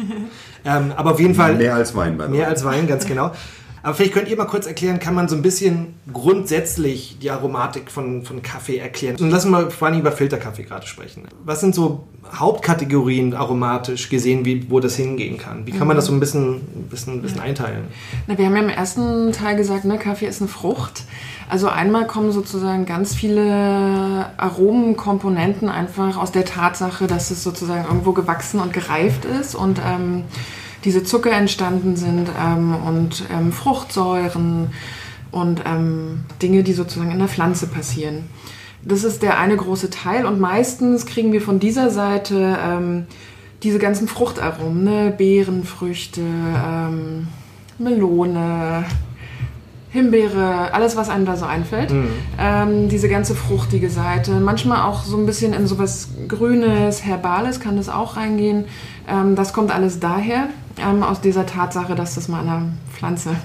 [0.65, 1.55] ähm, aber auf jeden Fall.
[1.55, 3.31] Mehr als Wein, bei Mehr als Wein, ganz genau.
[3.85, 7.91] Aber vielleicht könnt ihr mal kurz erklären, kann man so ein bisschen grundsätzlich die Aromatik
[7.91, 9.15] von, von Kaffee erklären?
[9.19, 11.27] Und lassen wir vor allem über Filterkaffee gerade sprechen.
[11.43, 15.67] Was sind so Hauptkategorien aromatisch gesehen, wie, wo das hingehen kann?
[15.67, 17.83] Wie kann man das so ein bisschen, ein bisschen, ein bisschen einteilen?
[18.25, 21.03] Na, wir haben ja im ersten Teil gesagt, ne, Kaffee ist eine Frucht.
[21.47, 28.13] Also einmal kommen sozusagen ganz viele Aromenkomponenten einfach aus der Tatsache, dass es sozusagen irgendwo
[28.13, 30.23] gewachsen und gereift ist und ähm,
[30.85, 34.69] diese Zucker entstanden sind ähm, und ähm, Fruchtsäuren
[35.31, 38.25] und ähm, Dinge, die sozusagen in der Pflanze passieren.
[38.83, 43.07] Das ist der eine große Teil und meistens kriegen wir von dieser Seite ähm,
[43.63, 45.13] diese ganzen Fruchtaromen, ne?
[45.17, 47.27] Beerenfrüchte, ähm,
[47.79, 48.85] Melone,
[49.89, 51.91] Himbeere, alles, was einem da so einfällt.
[51.91, 52.09] Mhm.
[52.37, 54.39] Ähm, diese ganze fruchtige Seite.
[54.39, 58.65] Manchmal auch so ein bisschen in sowas Grünes, Herbales kann das auch reingehen.
[59.09, 63.35] Ähm, das kommt alles daher, ähm, aus dieser Tatsache, dass das mal eine Pflanze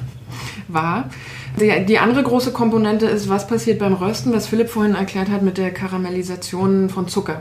[0.69, 1.11] war.
[1.59, 5.59] Die, andere große Komponente ist, was passiert beim Rösten, was Philipp vorhin erklärt hat mit
[5.59, 7.41] der Karamellisation von Zucker.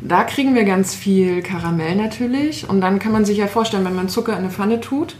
[0.00, 3.94] Da kriegen wir ganz viel Karamell natürlich und dann kann man sich ja vorstellen, wenn
[3.94, 5.16] man Zucker in eine Pfanne tut,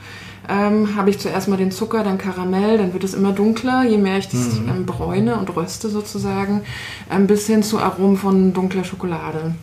[0.49, 3.99] ähm, habe ich zuerst mal den Zucker, dann Karamell, dann wird es immer dunkler, je
[3.99, 4.69] mehr ich das mhm.
[4.69, 6.63] ähm, bräune und röste sozusagen,
[7.11, 9.55] ähm, bis hin zu Aromen von dunkler Schokolade.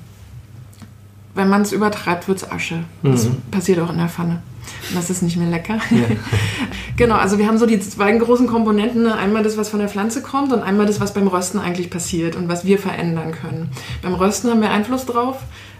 [1.39, 2.83] Wenn man es übertreibt, wird es Asche.
[3.01, 3.11] Mhm.
[3.13, 4.41] Das passiert auch in der Pfanne.
[4.89, 5.75] Und das ist nicht mehr lecker.
[5.89, 6.03] Ja.
[6.97, 9.03] genau, also wir haben so die zwei großen Komponenten.
[9.03, 9.15] Ne?
[9.15, 12.35] Einmal das, was von der Pflanze kommt und einmal das, was beim Rösten eigentlich passiert
[12.35, 13.69] und was wir verändern können.
[14.01, 15.37] Beim Rösten haben wir Einfluss drauf.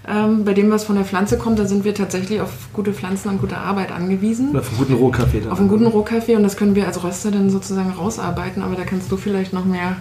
[0.08, 3.28] Ähm, bei dem, was von der Pflanze kommt, da sind wir tatsächlich auf gute Pflanzen
[3.28, 4.52] und gute Arbeit angewiesen.
[4.52, 5.42] Oder auf einen guten Rohkaffee.
[5.50, 8.86] Auf einen guten Rohkaffee und das können wir als Röster dann sozusagen rausarbeiten, aber da
[8.86, 9.98] kannst du vielleicht noch mehr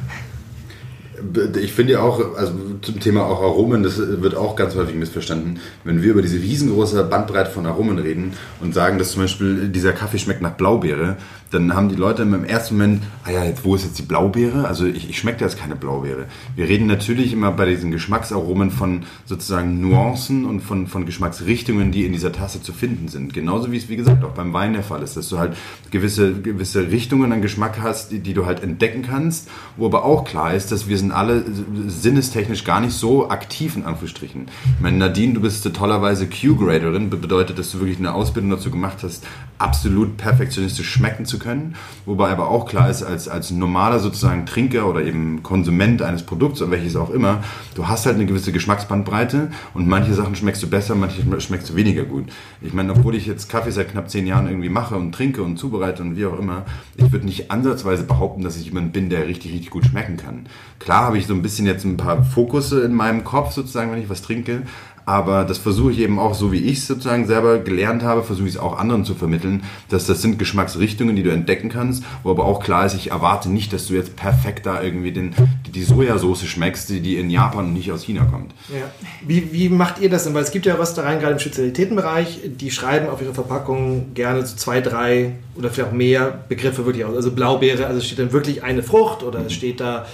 [1.60, 2.52] ich finde ja auch, also
[2.82, 5.60] zum Thema auch Aromen, das wird auch ganz häufig missverstanden.
[5.84, 9.92] Wenn wir über diese riesengroße Bandbreite von Aromen reden und sagen, dass zum Beispiel dieser
[9.92, 11.16] Kaffee schmeckt nach Blaubeere,
[11.50, 14.66] dann haben die Leute im ersten Moment, ah ja, jetzt, wo ist jetzt die Blaubeere?
[14.66, 16.26] Also ich, ich schmecke jetzt keine Blaubeere.
[16.56, 22.04] Wir reden natürlich immer bei diesen Geschmacksaromen von sozusagen Nuancen und von, von Geschmacksrichtungen, die
[22.04, 23.32] in dieser Tasse zu finden sind.
[23.32, 25.56] Genauso wie es, wie gesagt, auch beim Wein der Fall ist, dass du halt
[25.90, 30.24] gewisse, gewisse Richtungen an Geschmack hast, die, die du halt entdecken kannst, wo aber auch
[30.24, 31.44] klar ist, dass wir sind alle
[31.86, 34.48] sinnestechnisch gar nicht so aktiv in Anführungsstrichen.
[34.76, 38.98] Ich meine, Nadine, du bist tollerweise Q-Graderin, bedeutet, dass du wirklich eine Ausbildung dazu gemacht
[39.02, 39.24] hast,
[39.58, 41.74] absolut perfektionistisch schmecken zu können.
[42.06, 46.62] Wobei aber auch klar ist, als, als normaler sozusagen Trinker oder eben Konsument eines Produkts
[46.62, 47.42] oder welches auch immer,
[47.74, 51.76] du hast halt eine gewisse Geschmacksbandbreite und manche Sachen schmeckst du besser, manche schmeckst du
[51.76, 52.26] weniger gut.
[52.60, 55.58] Ich meine, obwohl ich jetzt Kaffee seit knapp zehn Jahren irgendwie mache und trinke und
[55.58, 56.64] zubereite und wie auch immer,
[56.96, 60.46] ich würde nicht ansatzweise behaupten, dass ich jemand bin, der richtig, richtig gut schmecken kann.
[60.78, 64.00] Klar habe ich so ein bisschen jetzt ein paar Fokusse in meinem Kopf sozusagen, wenn
[64.00, 64.62] ich was trinke,
[65.08, 68.46] aber das versuche ich eben auch, so wie ich es sozusagen selber gelernt habe, versuche
[68.46, 72.30] ich es auch anderen zu vermitteln, dass das sind Geschmacksrichtungen, die du entdecken kannst, wo
[72.30, 75.34] aber auch klar ist, ich erwarte nicht, dass du jetzt perfekt da irgendwie den,
[75.74, 78.52] die Sojasauce schmeckst, die, die in Japan und nicht aus China kommt.
[78.68, 78.84] Ja.
[79.26, 80.34] Wie, wie macht ihr das denn?
[80.34, 84.56] Weil es gibt ja Röstereien, gerade im Spezialitätenbereich, die schreiben auf ihre Verpackung gerne so
[84.56, 87.16] zwei, drei oder vielleicht auch mehr Begriffe wirklich aus.
[87.16, 90.04] Also Blaubeere, also steht dann wirklich eine Frucht oder es steht da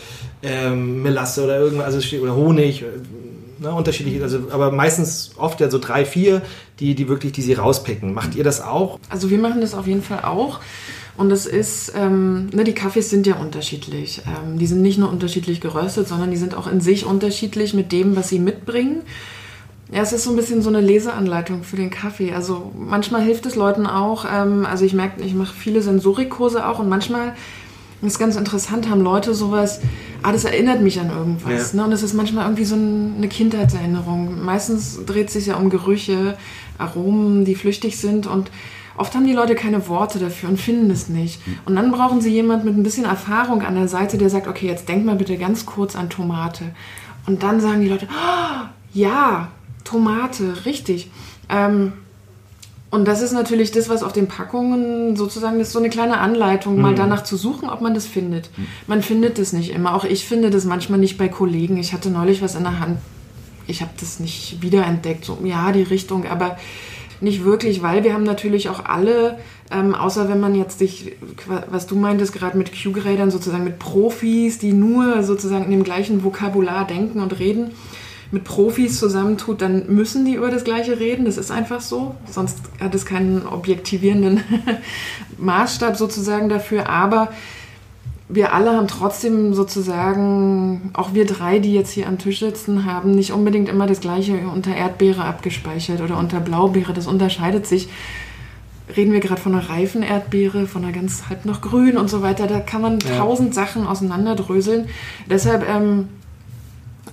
[0.44, 2.84] ähm, Melasse oder irgendwas, also steht, oder Honig
[3.64, 6.42] ne, unterschiedlich, also, aber meistens oft ja so drei, vier,
[6.78, 8.14] die, die wirklich, die sie rauspicken.
[8.14, 8.98] Macht ihr das auch?
[9.08, 10.60] Also wir machen das auf jeden Fall auch.
[11.16, 14.22] Und es ist, ähm, ne, die Kaffees sind ja unterschiedlich.
[14.26, 17.92] Ähm, die sind nicht nur unterschiedlich geröstet, sondern die sind auch in sich unterschiedlich mit
[17.92, 19.02] dem, was sie mitbringen.
[19.92, 22.32] Ja, es ist so ein bisschen so eine Leseanleitung für den Kaffee.
[22.32, 24.24] Also manchmal hilft es Leuten auch.
[24.28, 27.34] Ähm, also ich merke, ich mache viele Sensorikkurse auch und manchmal
[28.00, 29.80] das ist ganz interessant, haben Leute sowas,
[30.22, 31.72] ah, das erinnert mich an irgendwas.
[31.72, 31.78] Ja.
[31.78, 31.86] Ne?
[31.86, 34.44] Und es ist manchmal irgendwie so eine Kindheitserinnerung.
[34.44, 36.36] Meistens dreht es sich ja um Gerüche,
[36.78, 38.50] Aromen, die flüchtig sind und
[38.96, 41.44] oft haben die Leute keine Worte dafür und finden es nicht.
[41.46, 41.58] Hm.
[41.64, 44.66] Und dann brauchen sie jemanden mit ein bisschen Erfahrung an der Seite, der sagt, okay,
[44.66, 46.64] jetzt denk mal bitte ganz kurz an Tomate.
[47.26, 49.48] Und dann sagen die Leute, oh, ja,
[49.84, 51.10] Tomate, richtig.
[51.48, 51.92] Ähm,
[52.94, 56.18] und das ist natürlich das, was auf den Packungen sozusagen, das ist so eine kleine
[56.18, 56.82] Anleitung, mhm.
[56.82, 58.50] mal danach zu suchen, ob man das findet.
[58.56, 58.66] Mhm.
[58.86, 59.96] Man findet es nicht immer.
[59.96, 61.76] Auch ich finde das manchmal nicht bei Kollegen.
[61.76, 62.98] Ich hatte neulich was in der Hand.
[63.66, 65.24] Ich habe das nicht wiederentdeckt.
[65.24, 66.56] So, ja, die Richtung, aber
[67.20, 69.38] nicht wirklich, weil wir haben natürlich auch alle,
[69.72, 71.16] ähm, außer wenn man jetzt sich,
[71.68, 76.22] was du meintest, gerade mit Q-Gradern, sozusagen mit Profis, die nur sozusagen in dem gleichen
[76.22, 77.72] Vokabular denken und reden,
[78.34, 81.24] mit Profis zusammentut, dann müssen die über das Gleiche reden.
[81.24, 82.16] Das ist einfach so.
[82.30, 84.42] Sonst hat es keinen objektivierenden
[85.38, 86.90] Maßstab sozusagen dafür.
[86.90, 87.30] Aber
[88.28, 93.12] wir alle haben trotzdem sozusagen, auch wir drei, die jetzt hier am Tisch sitzen, haben
[93.12, 96.92] nicht unbedingt immer das Gleiche unter Erdbeere abgespeichert oder unter Blaubeere.
[96.92, 97.88] Das unterscheidet sich.
[98.96, 102.20] Reden wir gerade von einer reifen Erdbeere, von einer ganz halb noch grün und so
[102.20, 102.48] weiter.
[102.48, 103.16] Da kann man ja.
[103.16, 104.88] tausend Sachen auseinanderdröseln.
[105.30, 106.08] Deshalb ähm,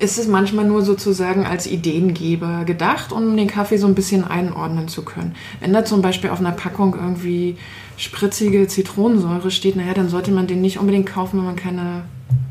[0.02, 4.88] ist es manchmal nur sozusagen als Ideengeber gedacht, um den Kaffee so ein bisschen einordnen
[4.88, 5.36] zu können.
[5.60, 7.58] Wenn da zum Beispiel auf einer Packung irgendwie
[8.02, 12.04] spritzige Zitronensäure steht, naja, dann sollte man den nicht unbedingt kaufen, wenn man keine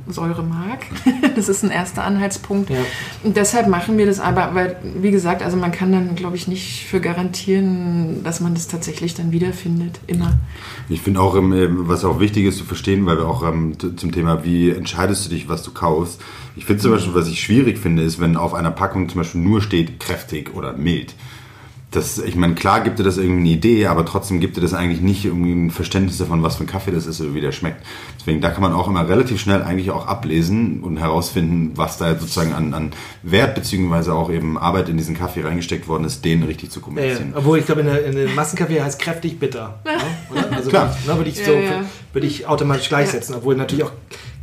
[0.07, 0.87] Säure mag.
[1.37, 2.71] das ist ein erster Anhaltspunkt.
[2.71, 2.79] Ja.
[3.25, 6.47] Und deshalb machen wir das aber, weil, wie gesagt, also man kann dann, glaube ich,
[6.47, 10.01] nicht für garantieren, dass man das tatsächlich dann wiederfindet.
[10.07, 10.39] Immer.
[10.89, 14.13] Ich finde auch, ähm, was auch wichtig ist zu verstehen, weil wir auch ähm, zum
[14.13, 16.21] Thema, wie entscheidest du dich, was du kaufst.
[16.57, 19.41] Ich finde zum Beispiel, was ich schwierig finde, ist, wenn auf einer Packung zum Beispiel
[19.41, 21.15] nur steht kräftig oder mild
[21.91, 24.75] das, ich meine, klar gibt dir das irgendwie eine Idee, aber trotzdem gibt dir das
[24.75, 27.51] eigentlich nicht irgendwie ein Verständnis davon, was für ein Kaffee das ist oder wie der
[27.51, 27.85] schmeckt.
[28.19, 32.17] Deswegen, da kann man auch immer relativ schnell eigentlich auch ablesen und herausfinden, was da
[32.17, 36.45] sozusagen an, an Wert beziehungsweise auch eben Arbeit in diesen Kaffee reingesteckt worden ist, den
[36.45, 37.31] richtig zu kommunizieren.
[37.33, 39.81] Ja, obwohl ich glaube, in der, in der Massenkaffee heißt kräftig bitter.
[39.85, 39.93] ne?
[40.31, 40.53] Oder?
[40.57, 40.97] Also Klar.
[41.07, 41.85] ne, würde ich so Ja, ja.
[42.13, 43.93] würde ich automatisch gleichsetzen, obwohl natürlich auch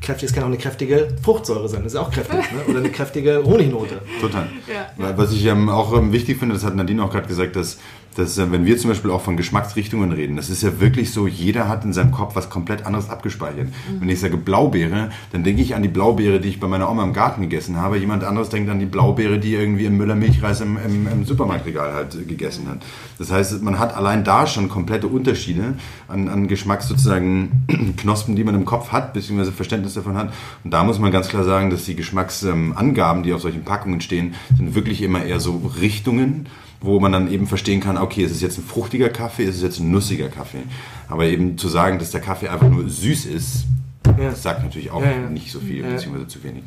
[0.02, 2.66] kräftig, es kann auch eine kräftige Fruchtsäure sein, das ist auch kräftig, ne?
[2.68, 4.02] oder eine kräftige Honignote.
[4.22, 4.48] Total.
[4.68, 7.80] Ja, Was ich ähm, auch ähm, wichtig finde, das hat Nadine auch gerade gesagt, dass,
[8.18, 11.28] dass äh, wenn wir zum Beispiel auch von Geschmacksrichtungen reden, das ist ja wirklich so,
[11.28, 13.68] jeder hat in seinem Kopf was komplett anderes abgespeichert.
[13.99, 17.03] Wenn ich sage Blaubeere, dann denke ich an die Blaubeere, die ich bei meiner Oma
[17.03, 17.97] im Garten gegessen habe.
[17.97, 21.93] Jemand anderes denkt an die Blaubeere, die irgendwie im Müller Milchreis im, im, im Supermarktregal
[21.93, 22.80] halt äh, gegessen hat.
[23.20, 25.76] Das heißt, man hat allein da schon komplette Unterschiede
[26.07, 27.65] an, an Geschmacks sozusagen
[27.97, 30.34] Knospen, die man im Kopf hat, beziehungsweise Verständnis davon hat.
[30.63, 34.34] Und da muss man ganz klar sagen, dass die Geschmacksangaben, die auf solchen Packungen stehen,
[34.57, 36.47] sind wirklich immer eher so Richtungen,
[36.82, 39.62] wo man dann eben verstehen kann, okay, ist es jetzt ein fruchtiger Kaffee, ist es
[39.62, 40.64] jetzt ein nussiger Kaffee.
[41.10, 43.66] Aber eben zu sagen, dass der Kaffee einfach nur süß ist,
[44.06, 44.30] Ja.
[44.30, 46.64] das sagt natürlich auch Ja, nicht so viel, beziehungsweise zu wenig.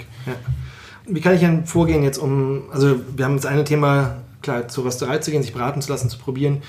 [1.06, 4.84] Wie kann ich denn vorgehen jetzt um, also wir haben das eine Thema, klar, zur
[4.84, 6.62] Rösterei zu gehen, sich beraten zu lassen, zu probieren.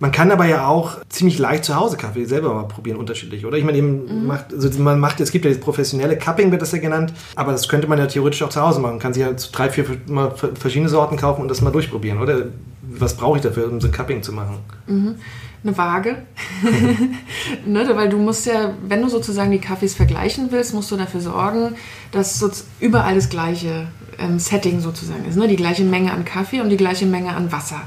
[0.00, 3.58] Man kann aber ja auch ziemlich leicht zu Hause Kaffee selber mal probieren, unterschiedlich, oder?
[3.58, 6.72] Ich meine, eben macht, also man macht, es gibt ja das professionelle Cupping, wird das
[6.72, 8.92] ja genannt, aber das könnte man ja theoretisch auch zu Hause machen.
[8.92, 12.46] Man kann sich ja drei, vier mal verschiedene Sorten kaufen und das mal durchprobieren, oder?
[12.82, 14.58] Was brauche ich dafür, um so ein Cupping zu machen?
[15.62, 16.22] eine Waage.
[17.66, 21.20] ne, weil du musst ja, wenn du sozusagen die Kaffees vergleichen willst, musst du dafür
[21.20, 21.74] sorgen,
[22.12, 23.88] dass so überall das gleiche
[24.18, 25.36] ähm, Setting sozusagen ist.
[25.36, 25.48] Ne?
[25.48, 27.82] Die gleiche Menge an Kaffee und die gleiche Menge an Wasser.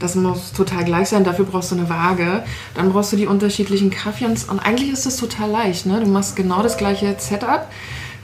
[0.00, 2.42] Das muss total gleich sein, dafür brauchst du eine Waage.
[2.74, 5.86] Dann brauchst du die unterschiedlichen Kaffee und, eigentlich ist das total leicht.
[5.86, 6.00] Ne?
[6.00, 7.68] Du machst genau das gleiche Setup,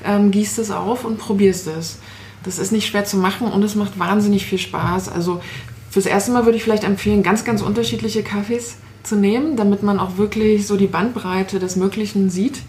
[0.05, 1.99] ähm, gießt es auf und probierst es.
[2.43, 5.09] Das ist nicht schwer zu machen und es macht wahnsinnig viel Spaß.
[5.09, 5.41] Also
[5.91, 9.99] fürs erste Mal würde ich vielleicht empfehlen, ganz, ganz unterschiedliche Kaffees zu nehmen, damit man
[9.99, 12.63] auch wirklich so die Bandbreite des Möglichen sieht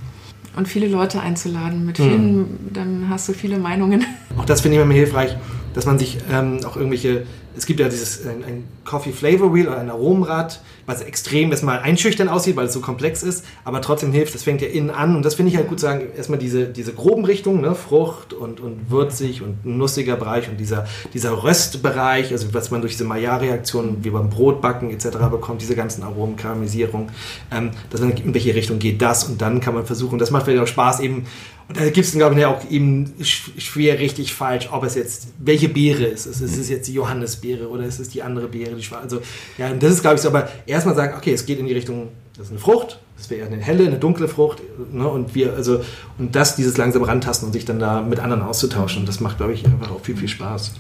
[0.56, 1.86] und viele Leute einzuladen.
[1.86, 4.06] Mit vielen, dann hast du viele Meinungen.
[4.38, 5.38] Auch das finde ich immer hilfreich,
[5.74, 7.26] dass man sich ähm, auch irgendwelche,
[7.58, 11.80] es gibt ja dieses ein, ein Coffee Flavor Wheel oder ein Aromenrad, was extrem erstmal
[11.80, 15.16] einschüchtern aussieht, weil es so komplex ist, aber trotzdem hilft, das fängt ja innen an
[15.16, 18.34] und das finde ich halt gut zu sagen, erstmal diese, diese groben Richtungen, ne, Frucht
[18.34, 23.06] und, und würzig und nussiger Bereich und dieser, dieser Röstbereich, also was man durch diese
[23.06, 25.18] Maillard-Reaktionen wie beim Brotbacken etc.
[25.32, 27.10] bekommt, diese ganzen Aromen, Karamellisierung,
[27.52, 30.46] ähm, dass man in welche Richtung geht das und dann kann man versuchen, das macht
[30.46, 31.26] vielleicht auch Spaß eben
[31.70, 35.28] und da gibt es, glaube ich, auch eben sch- schwer richtig falsch, ob es jetzt,
[35.40, 36.26] welche Beere ist.
[36.26, 36.40] es.
[36.42, 39.04] Ist es jetzt die Johannisbeere oder ist es die andere Beere, die schwarze?
[39.04, 39.22] Also,
[39.58, 41.74] ja, und das ist, glaube ich, so, aber erstmal sagen, okay, es geht in die
[41.74, 44.62] Richtung, das ist eine Frucht, das wäre eine helle, eine dunkle Frucht,
[44.94, 45.82] ne, und wir, also,
[46.18, 49.54] und das, dieses langsam rantasten und sich dann da mit anderen auszutauschen, das macht, glaube
[49.54, 50.74] ich, einfach auch viel, viel Spaß.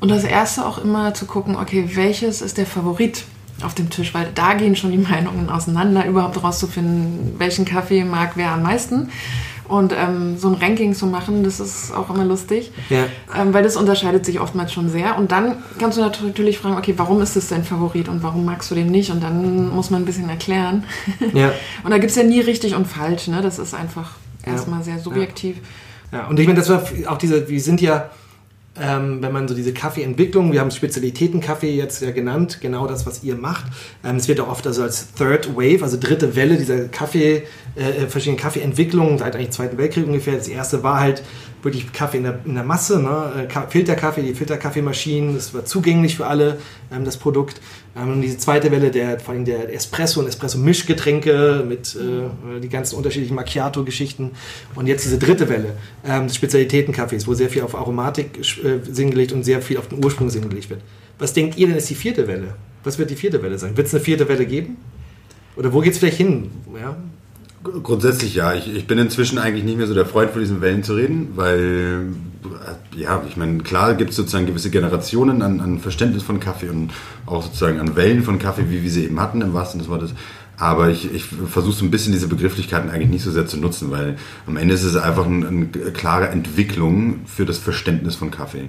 [0.00, 3.24] Und das erste auch immer zu gucken, okay, welches ist der Favorit
[3.64, 8.32] auf dem Tisch, weil da gehen schon die Meinungen auseinander, überhaupt rauszufinden, welchen Kaffee mag
[8.36, 9.08] wer am meisten.
[9.68, 13.04] Und ähm, so ein Ranking zu machen, das ist auch immer lustig, Ja.
[13.38, 15.18] ähm, weil das unterscheidet sich oftmals schon sehr.
[15.18, 18.70] Und dann kannst du natürlich fragen, okay, warum ist das dein Favorit und warum magst
[18.70, 19.10] du den nicht?
[19.10, 20.84] Und dann muss man ein bisschen erklären.
[21.34, 21.52] Ja.
[21.84, 23.40] Und da gibt es ja nie richtig und falsch, ne?
[23.42, 24.12] Das ist einfach
[24.44, 25.56] erstmal sehr subjektiv.
[26.12, 28.10] Ja, und ich meine, das war auch diese, wir sind ja,
[28.80, 33.22] ähm, wenn man so diese Kaffeeentwicklung, wir haben Spezialitäten-Kaffee jetzt ja genannt, genau das, was
[33.22, 33.66] ihr macht.
[34.04, 37.42] Ähm, es wird auch oft also als Third Wave, also dritte Welle dieser Kaffee,
[37.74, 40.36] äh, verschiedenen Kaffeeentwicklungen seit eigentlich Zweiten Weltkrieg ungefähr.
[40.36, 41.22] Das erste war halt
[41.62, 43.44] wirklich Kaffee in der, in der Masse, ne?
[43.44, 46.58] Äh, Ka- Filterkaffee, die Filterkaffeemaschinen, das war zugänglich für alle,
[46.92, 47.60] ähm, das Produkt.
[47.96, 52.96] Ähm, diese zweite Welle, der, vor allem der Espresso und Espresso-Mischgetränke mit äh, die ganzen
[52.96, 54.32] unterschiedlichen Macchiato-Geschichten.
[54.74, 59.32] Und jetzt diese dritte Welle ähm, Spezialitätenkaffees, wo sehr viel auf Aromatik äh, Sinn gelegt
[59.32, 60.80] und sehr viel auf den Ursprung Sinn gelegt wird.
[61.18, 62.54] Was denkt ihr denn ist die vierte Welle?
[62.84, 63.76] Was wird die vierte Welle sein?
[63.76, 64.76] Wird es eine vierte Welle geben?
[65.56, 66.50] Oder wo geht es vielleicht hin?
[66.80, 66.96] Ja?
[67.64, 68.54] Grundsätzlich ja.
[68.54, 71.32] Ich, ich bin inzwischen eigentlich nicht mehr so der Freund von diesen Wellen zu reden,
[71.34, 72.06] weil,
[72.94, 76.68] äh, ja, ich meine, klar gibt es sozusagen gewisse Generationen an, an Verständnis von Kaffee
[76.68, 76.92] und
[77.26, 80.14] auch sozusagen an Wellen von Kaffee, wie wir sie eben hatten, im wahrsten des Wortes.
[80.56, 83.90] Aber ich, ich versuche so ein bisschen diese Begrifflichkeiten eigentlich nicht so sehr zu nutzen,
[83.90, 88.68] weil am Ende ist es einfach eine, eine klare Entwicklung für das Verständnis von Kaffee.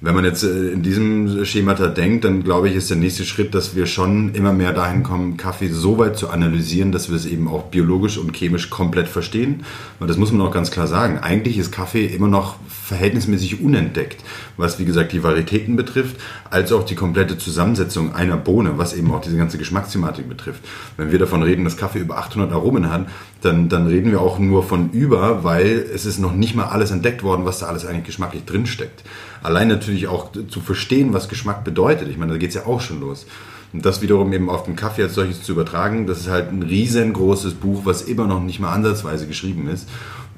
[0.00, 3.54] Wenn man jetzt äh, in diesem Schemata denkt, dann glaube ich, ist der nächste Schritt,
[3.54, 7.24] dass wir schon immer mehr dahin kommen, Kaffee so weit zu analysieren, dass wir es
[7.24, 9.64] eben auch biologisch und chemisch komplett verstehen.
[9.98, 11.18] Weil das muss man auch ganz klar sagen.
[11.18, 14.22] Eigentlich ist Kaffee immer noch verhältnismäßig unentdeckt,
[14.56, 16.16] was wie gesagt die Varietäten betrifft,
[16.50, 20.60] als auch die komplette Zusammensetzung einer Bohne, was eben auch diese ganze Geschmacksthematik betrifft.
[20.96, 23.06] Wenn wir davon reden, dass Kaffee über 800 Aromen hat,
[23.40, 26.90] dann, dann reden wir auch nur von über, weil es ist noch nicht mal alles
[26.90, 29.04] entdeckt worden, was da alles eigentlich geschmacklich drinsteckt.
[29.42, 32.08] Allein natürlich auch zu verstehen, was Geschmack bedeutet.
[32.08, 33.26] Ich meine, da geht es ja auch schon los.
[33.72, 36.62] Und das wiederum eben auf den Kaffee als solches zu übertragen, das ist halt ein
[36.62, 39.88] riesengroßes Buch, was immer noch nicht mal ansatzweise geschrieben ist,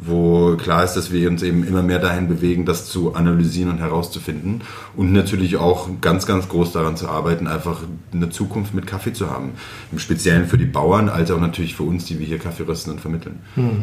[0.00, 3.78] wo klar ist, dass wir uns eben immer mehr dahin bewegen, das zu analysieren und
[3.78, 4.62] herauszufinden
[4.96, 7.82] und natürlich auch ganz, ganz groß daran zu arbeiten, einfach
[8.12, 9.52] eine Zukunft mit Kaffee zu haben.
[9.90, 12.92] Im Speziellen für die Bauern, als auch natürlich für uns, die wir hier Kaffee rösten
[12.92, 13.40] und vermitteln.
[13.54, 13.82] Hm.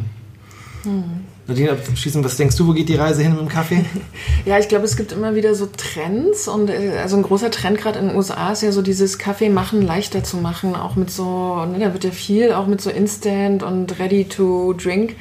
[0.84, 1.04] Hm.
[1.48, 3.86] Nadine, abschließend, was denkst du, wo geht die Reise hin mit dem Kaffee?
[4.46, 7.78] ja, ich glaube, es gibt immer wieder so Trends und äh, also ein großer Trend
[7.78, 11.12] gerade in den USA ist ja so dieses Kaffee machen leichter zu machen, auch mit
[11.12, 15.16] so, ne, da wird ja viel auch mit so Instant und Ready-to-Drink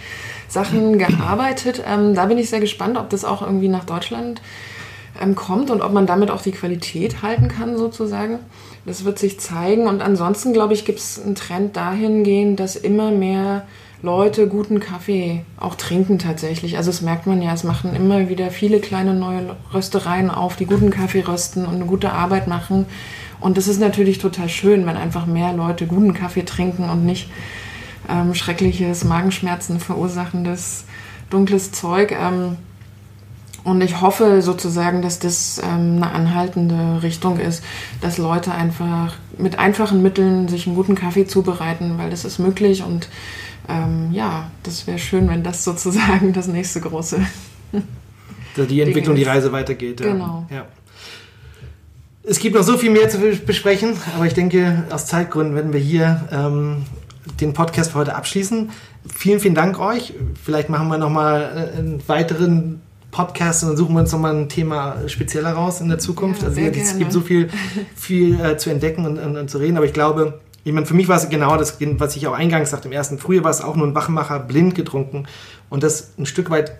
[0.54, 1.82] Sachen gearbeitet.
[1.86, 4.40] Ähm, da bin ich sehr gespannt, ob das auch irgendwie nach Deutschland
[5.20, 8.38] ähm, kommt und ob man damit auch die Qualität halten kann sozusagen.
[8.86, 13.10] Das wird sich zeigen und ansonsten, glaube ich, gibt es einen Trend dahingehend, dass immer
[13.10, 13.66] mehr
[14.02, 16.76] Leute guten Kaffee auch trinken tatsächlich.
[16.76, 20.66] Also das merkt man ja, es machen immer wieder viele kleine neue Röstereien auf, die
[20.66, 22.84] guten Kaffee rösten und eine gute Arbeit machen.
[23.40, 27.30] Und das ist natürlich total schön, wenn einfach mehr Leute guten Kaffee trinken und nicht
[28.08, 30.84] ähm, schreckliches Magenschmerzen verursachendes
[31.30, 32.12] dunkles Zeug.
[32.12, 32.56] Ähm,
[33.64, 37.64] und ich hoffe sozusagen, dass das ähm, eine anhaltende Richtung ist,
[38.02, 42.82] dass Leute einfach mit einfachen Mitteln sich einen guten Kaffee zubereiten, weil das ist möglich
[42.82, 43.08] und
[43.66, 47.20] ähm, ja, das wäre schön, wenn das sozusagen das nächste große.
[48.56, 50.00] die Entwicklung, die Reise weitergeht.
[50.00, 50.12] Ja.
[50.12, 50.46] Genau.
[50.50, 50.66] Ja.
[52.22, 55.80] Es gibt noch so viel mehr zu besprechen, aber ich denke, aus Zeitgründen werden wir
[55.80, 56.84] hier ähm,
[57.40, 58.70] den Podcast für heute abschließen.
[59.14, 60.14] Vielen, vielen Dank euch.
[60.42, 64.48] Vielleicht machen wir nochmal äh, einen weiteren Podcast und dann suchen wir uns nochmal ein
[64.48, 66.42] Thema spezieller raus in der Zukunft.
[66.42, 67.48] Ja, also es gibt so viel,
[67.94, 70.94] viel äh, zu entdecken und, und, und zu reden, aber ich glaube, ich meine, für
[70.94, 73.60] mich war es genau das, was ich auch eingangs sagte, im ersten Frühjahr war es
[73.60, 75.26] auch nur ein Wachmacher, blind getrunken
[75.70, 76.78] und das ein Stück weit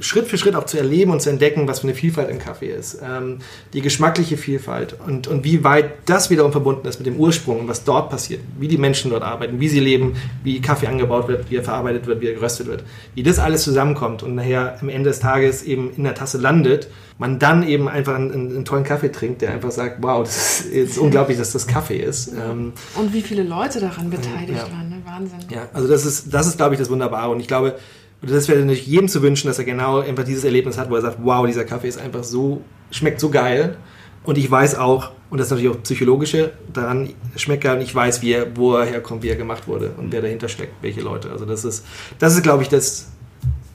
[0.00, 2.70] Schritt für Schritt auch zu erleben und zu entdecken, was für eine Vielfalt im Kaffee
[2.70, 3.00] ist.
[3.02, 3.40] Ähm,
[3.74, 7.68] die geschmackliche Vielfalt und, und wie weit das wiederum verbunden ist mit dem Ursprung und
[7.68, 11.50] was dort passiert, wie die Menschen dort arbeiten, wie sie leben, wie Kaffee angebaut wird,
[11.50, 12.82] wie er verarbeitet wird, wie er geröstet wird.
[13.14, 16.88] Wie das alles zusammenkommt und nachher am Ende des Tages eben in der Tasse landet,
[17.18, 20.72] man dann eben einfach einen, einen tollen Kaffee trinkt, der einfach sagt, wow, das ist,
[20.72, 22.28] ist unglaublich, dass das Kaffee ist.
[22.28, 24.72] Ähm, und wie viele Leute daran beteiligt ja.
[24.74, 25.02] waren, ne?
[25.04, 25.40] Wahnsinn.
[25.50, 27.76] Ja, also das ist, das ist, glaube ich, das Wunderbare und ich glaube,
[28.22, 30.94] und das wäre natürlich jedem zu wünschen, dass er genau einfach dieses Erlebnis hat, wo
[30.94, 32.62] er sagt, wow, dieser Kaffee ist einfach so,
[32.92, 33.76] schmeckt so geil.
[34.24, 37.92] Und ich weiß auch, und das ist natürlich auch psychologische, daran schmeckt er und ich
[37.92, 41.00] weiß, wie er, wo er herkommt, wie er gemacht wurde und wer dahinter steckt, welche
[41.00, 41.30] Leute.
[41.32, 41.84] Also das ist,
[42.20, 43.08] das ist, glaube ich, das,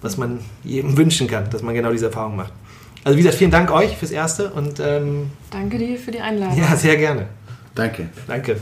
[0.01, 2.53] was man jedem wünschen kann, dass man genau diese Erfahrung macht.
[3.03, 6.57] Also wie gesagt, vielen Dank euch fürs Erste und ähm, danke dir für die Einladung.
[6.57, 7.27] Ja, sehr gerne.
[7.75, 8.09] Danke.
[8.27, 8.57] Danke.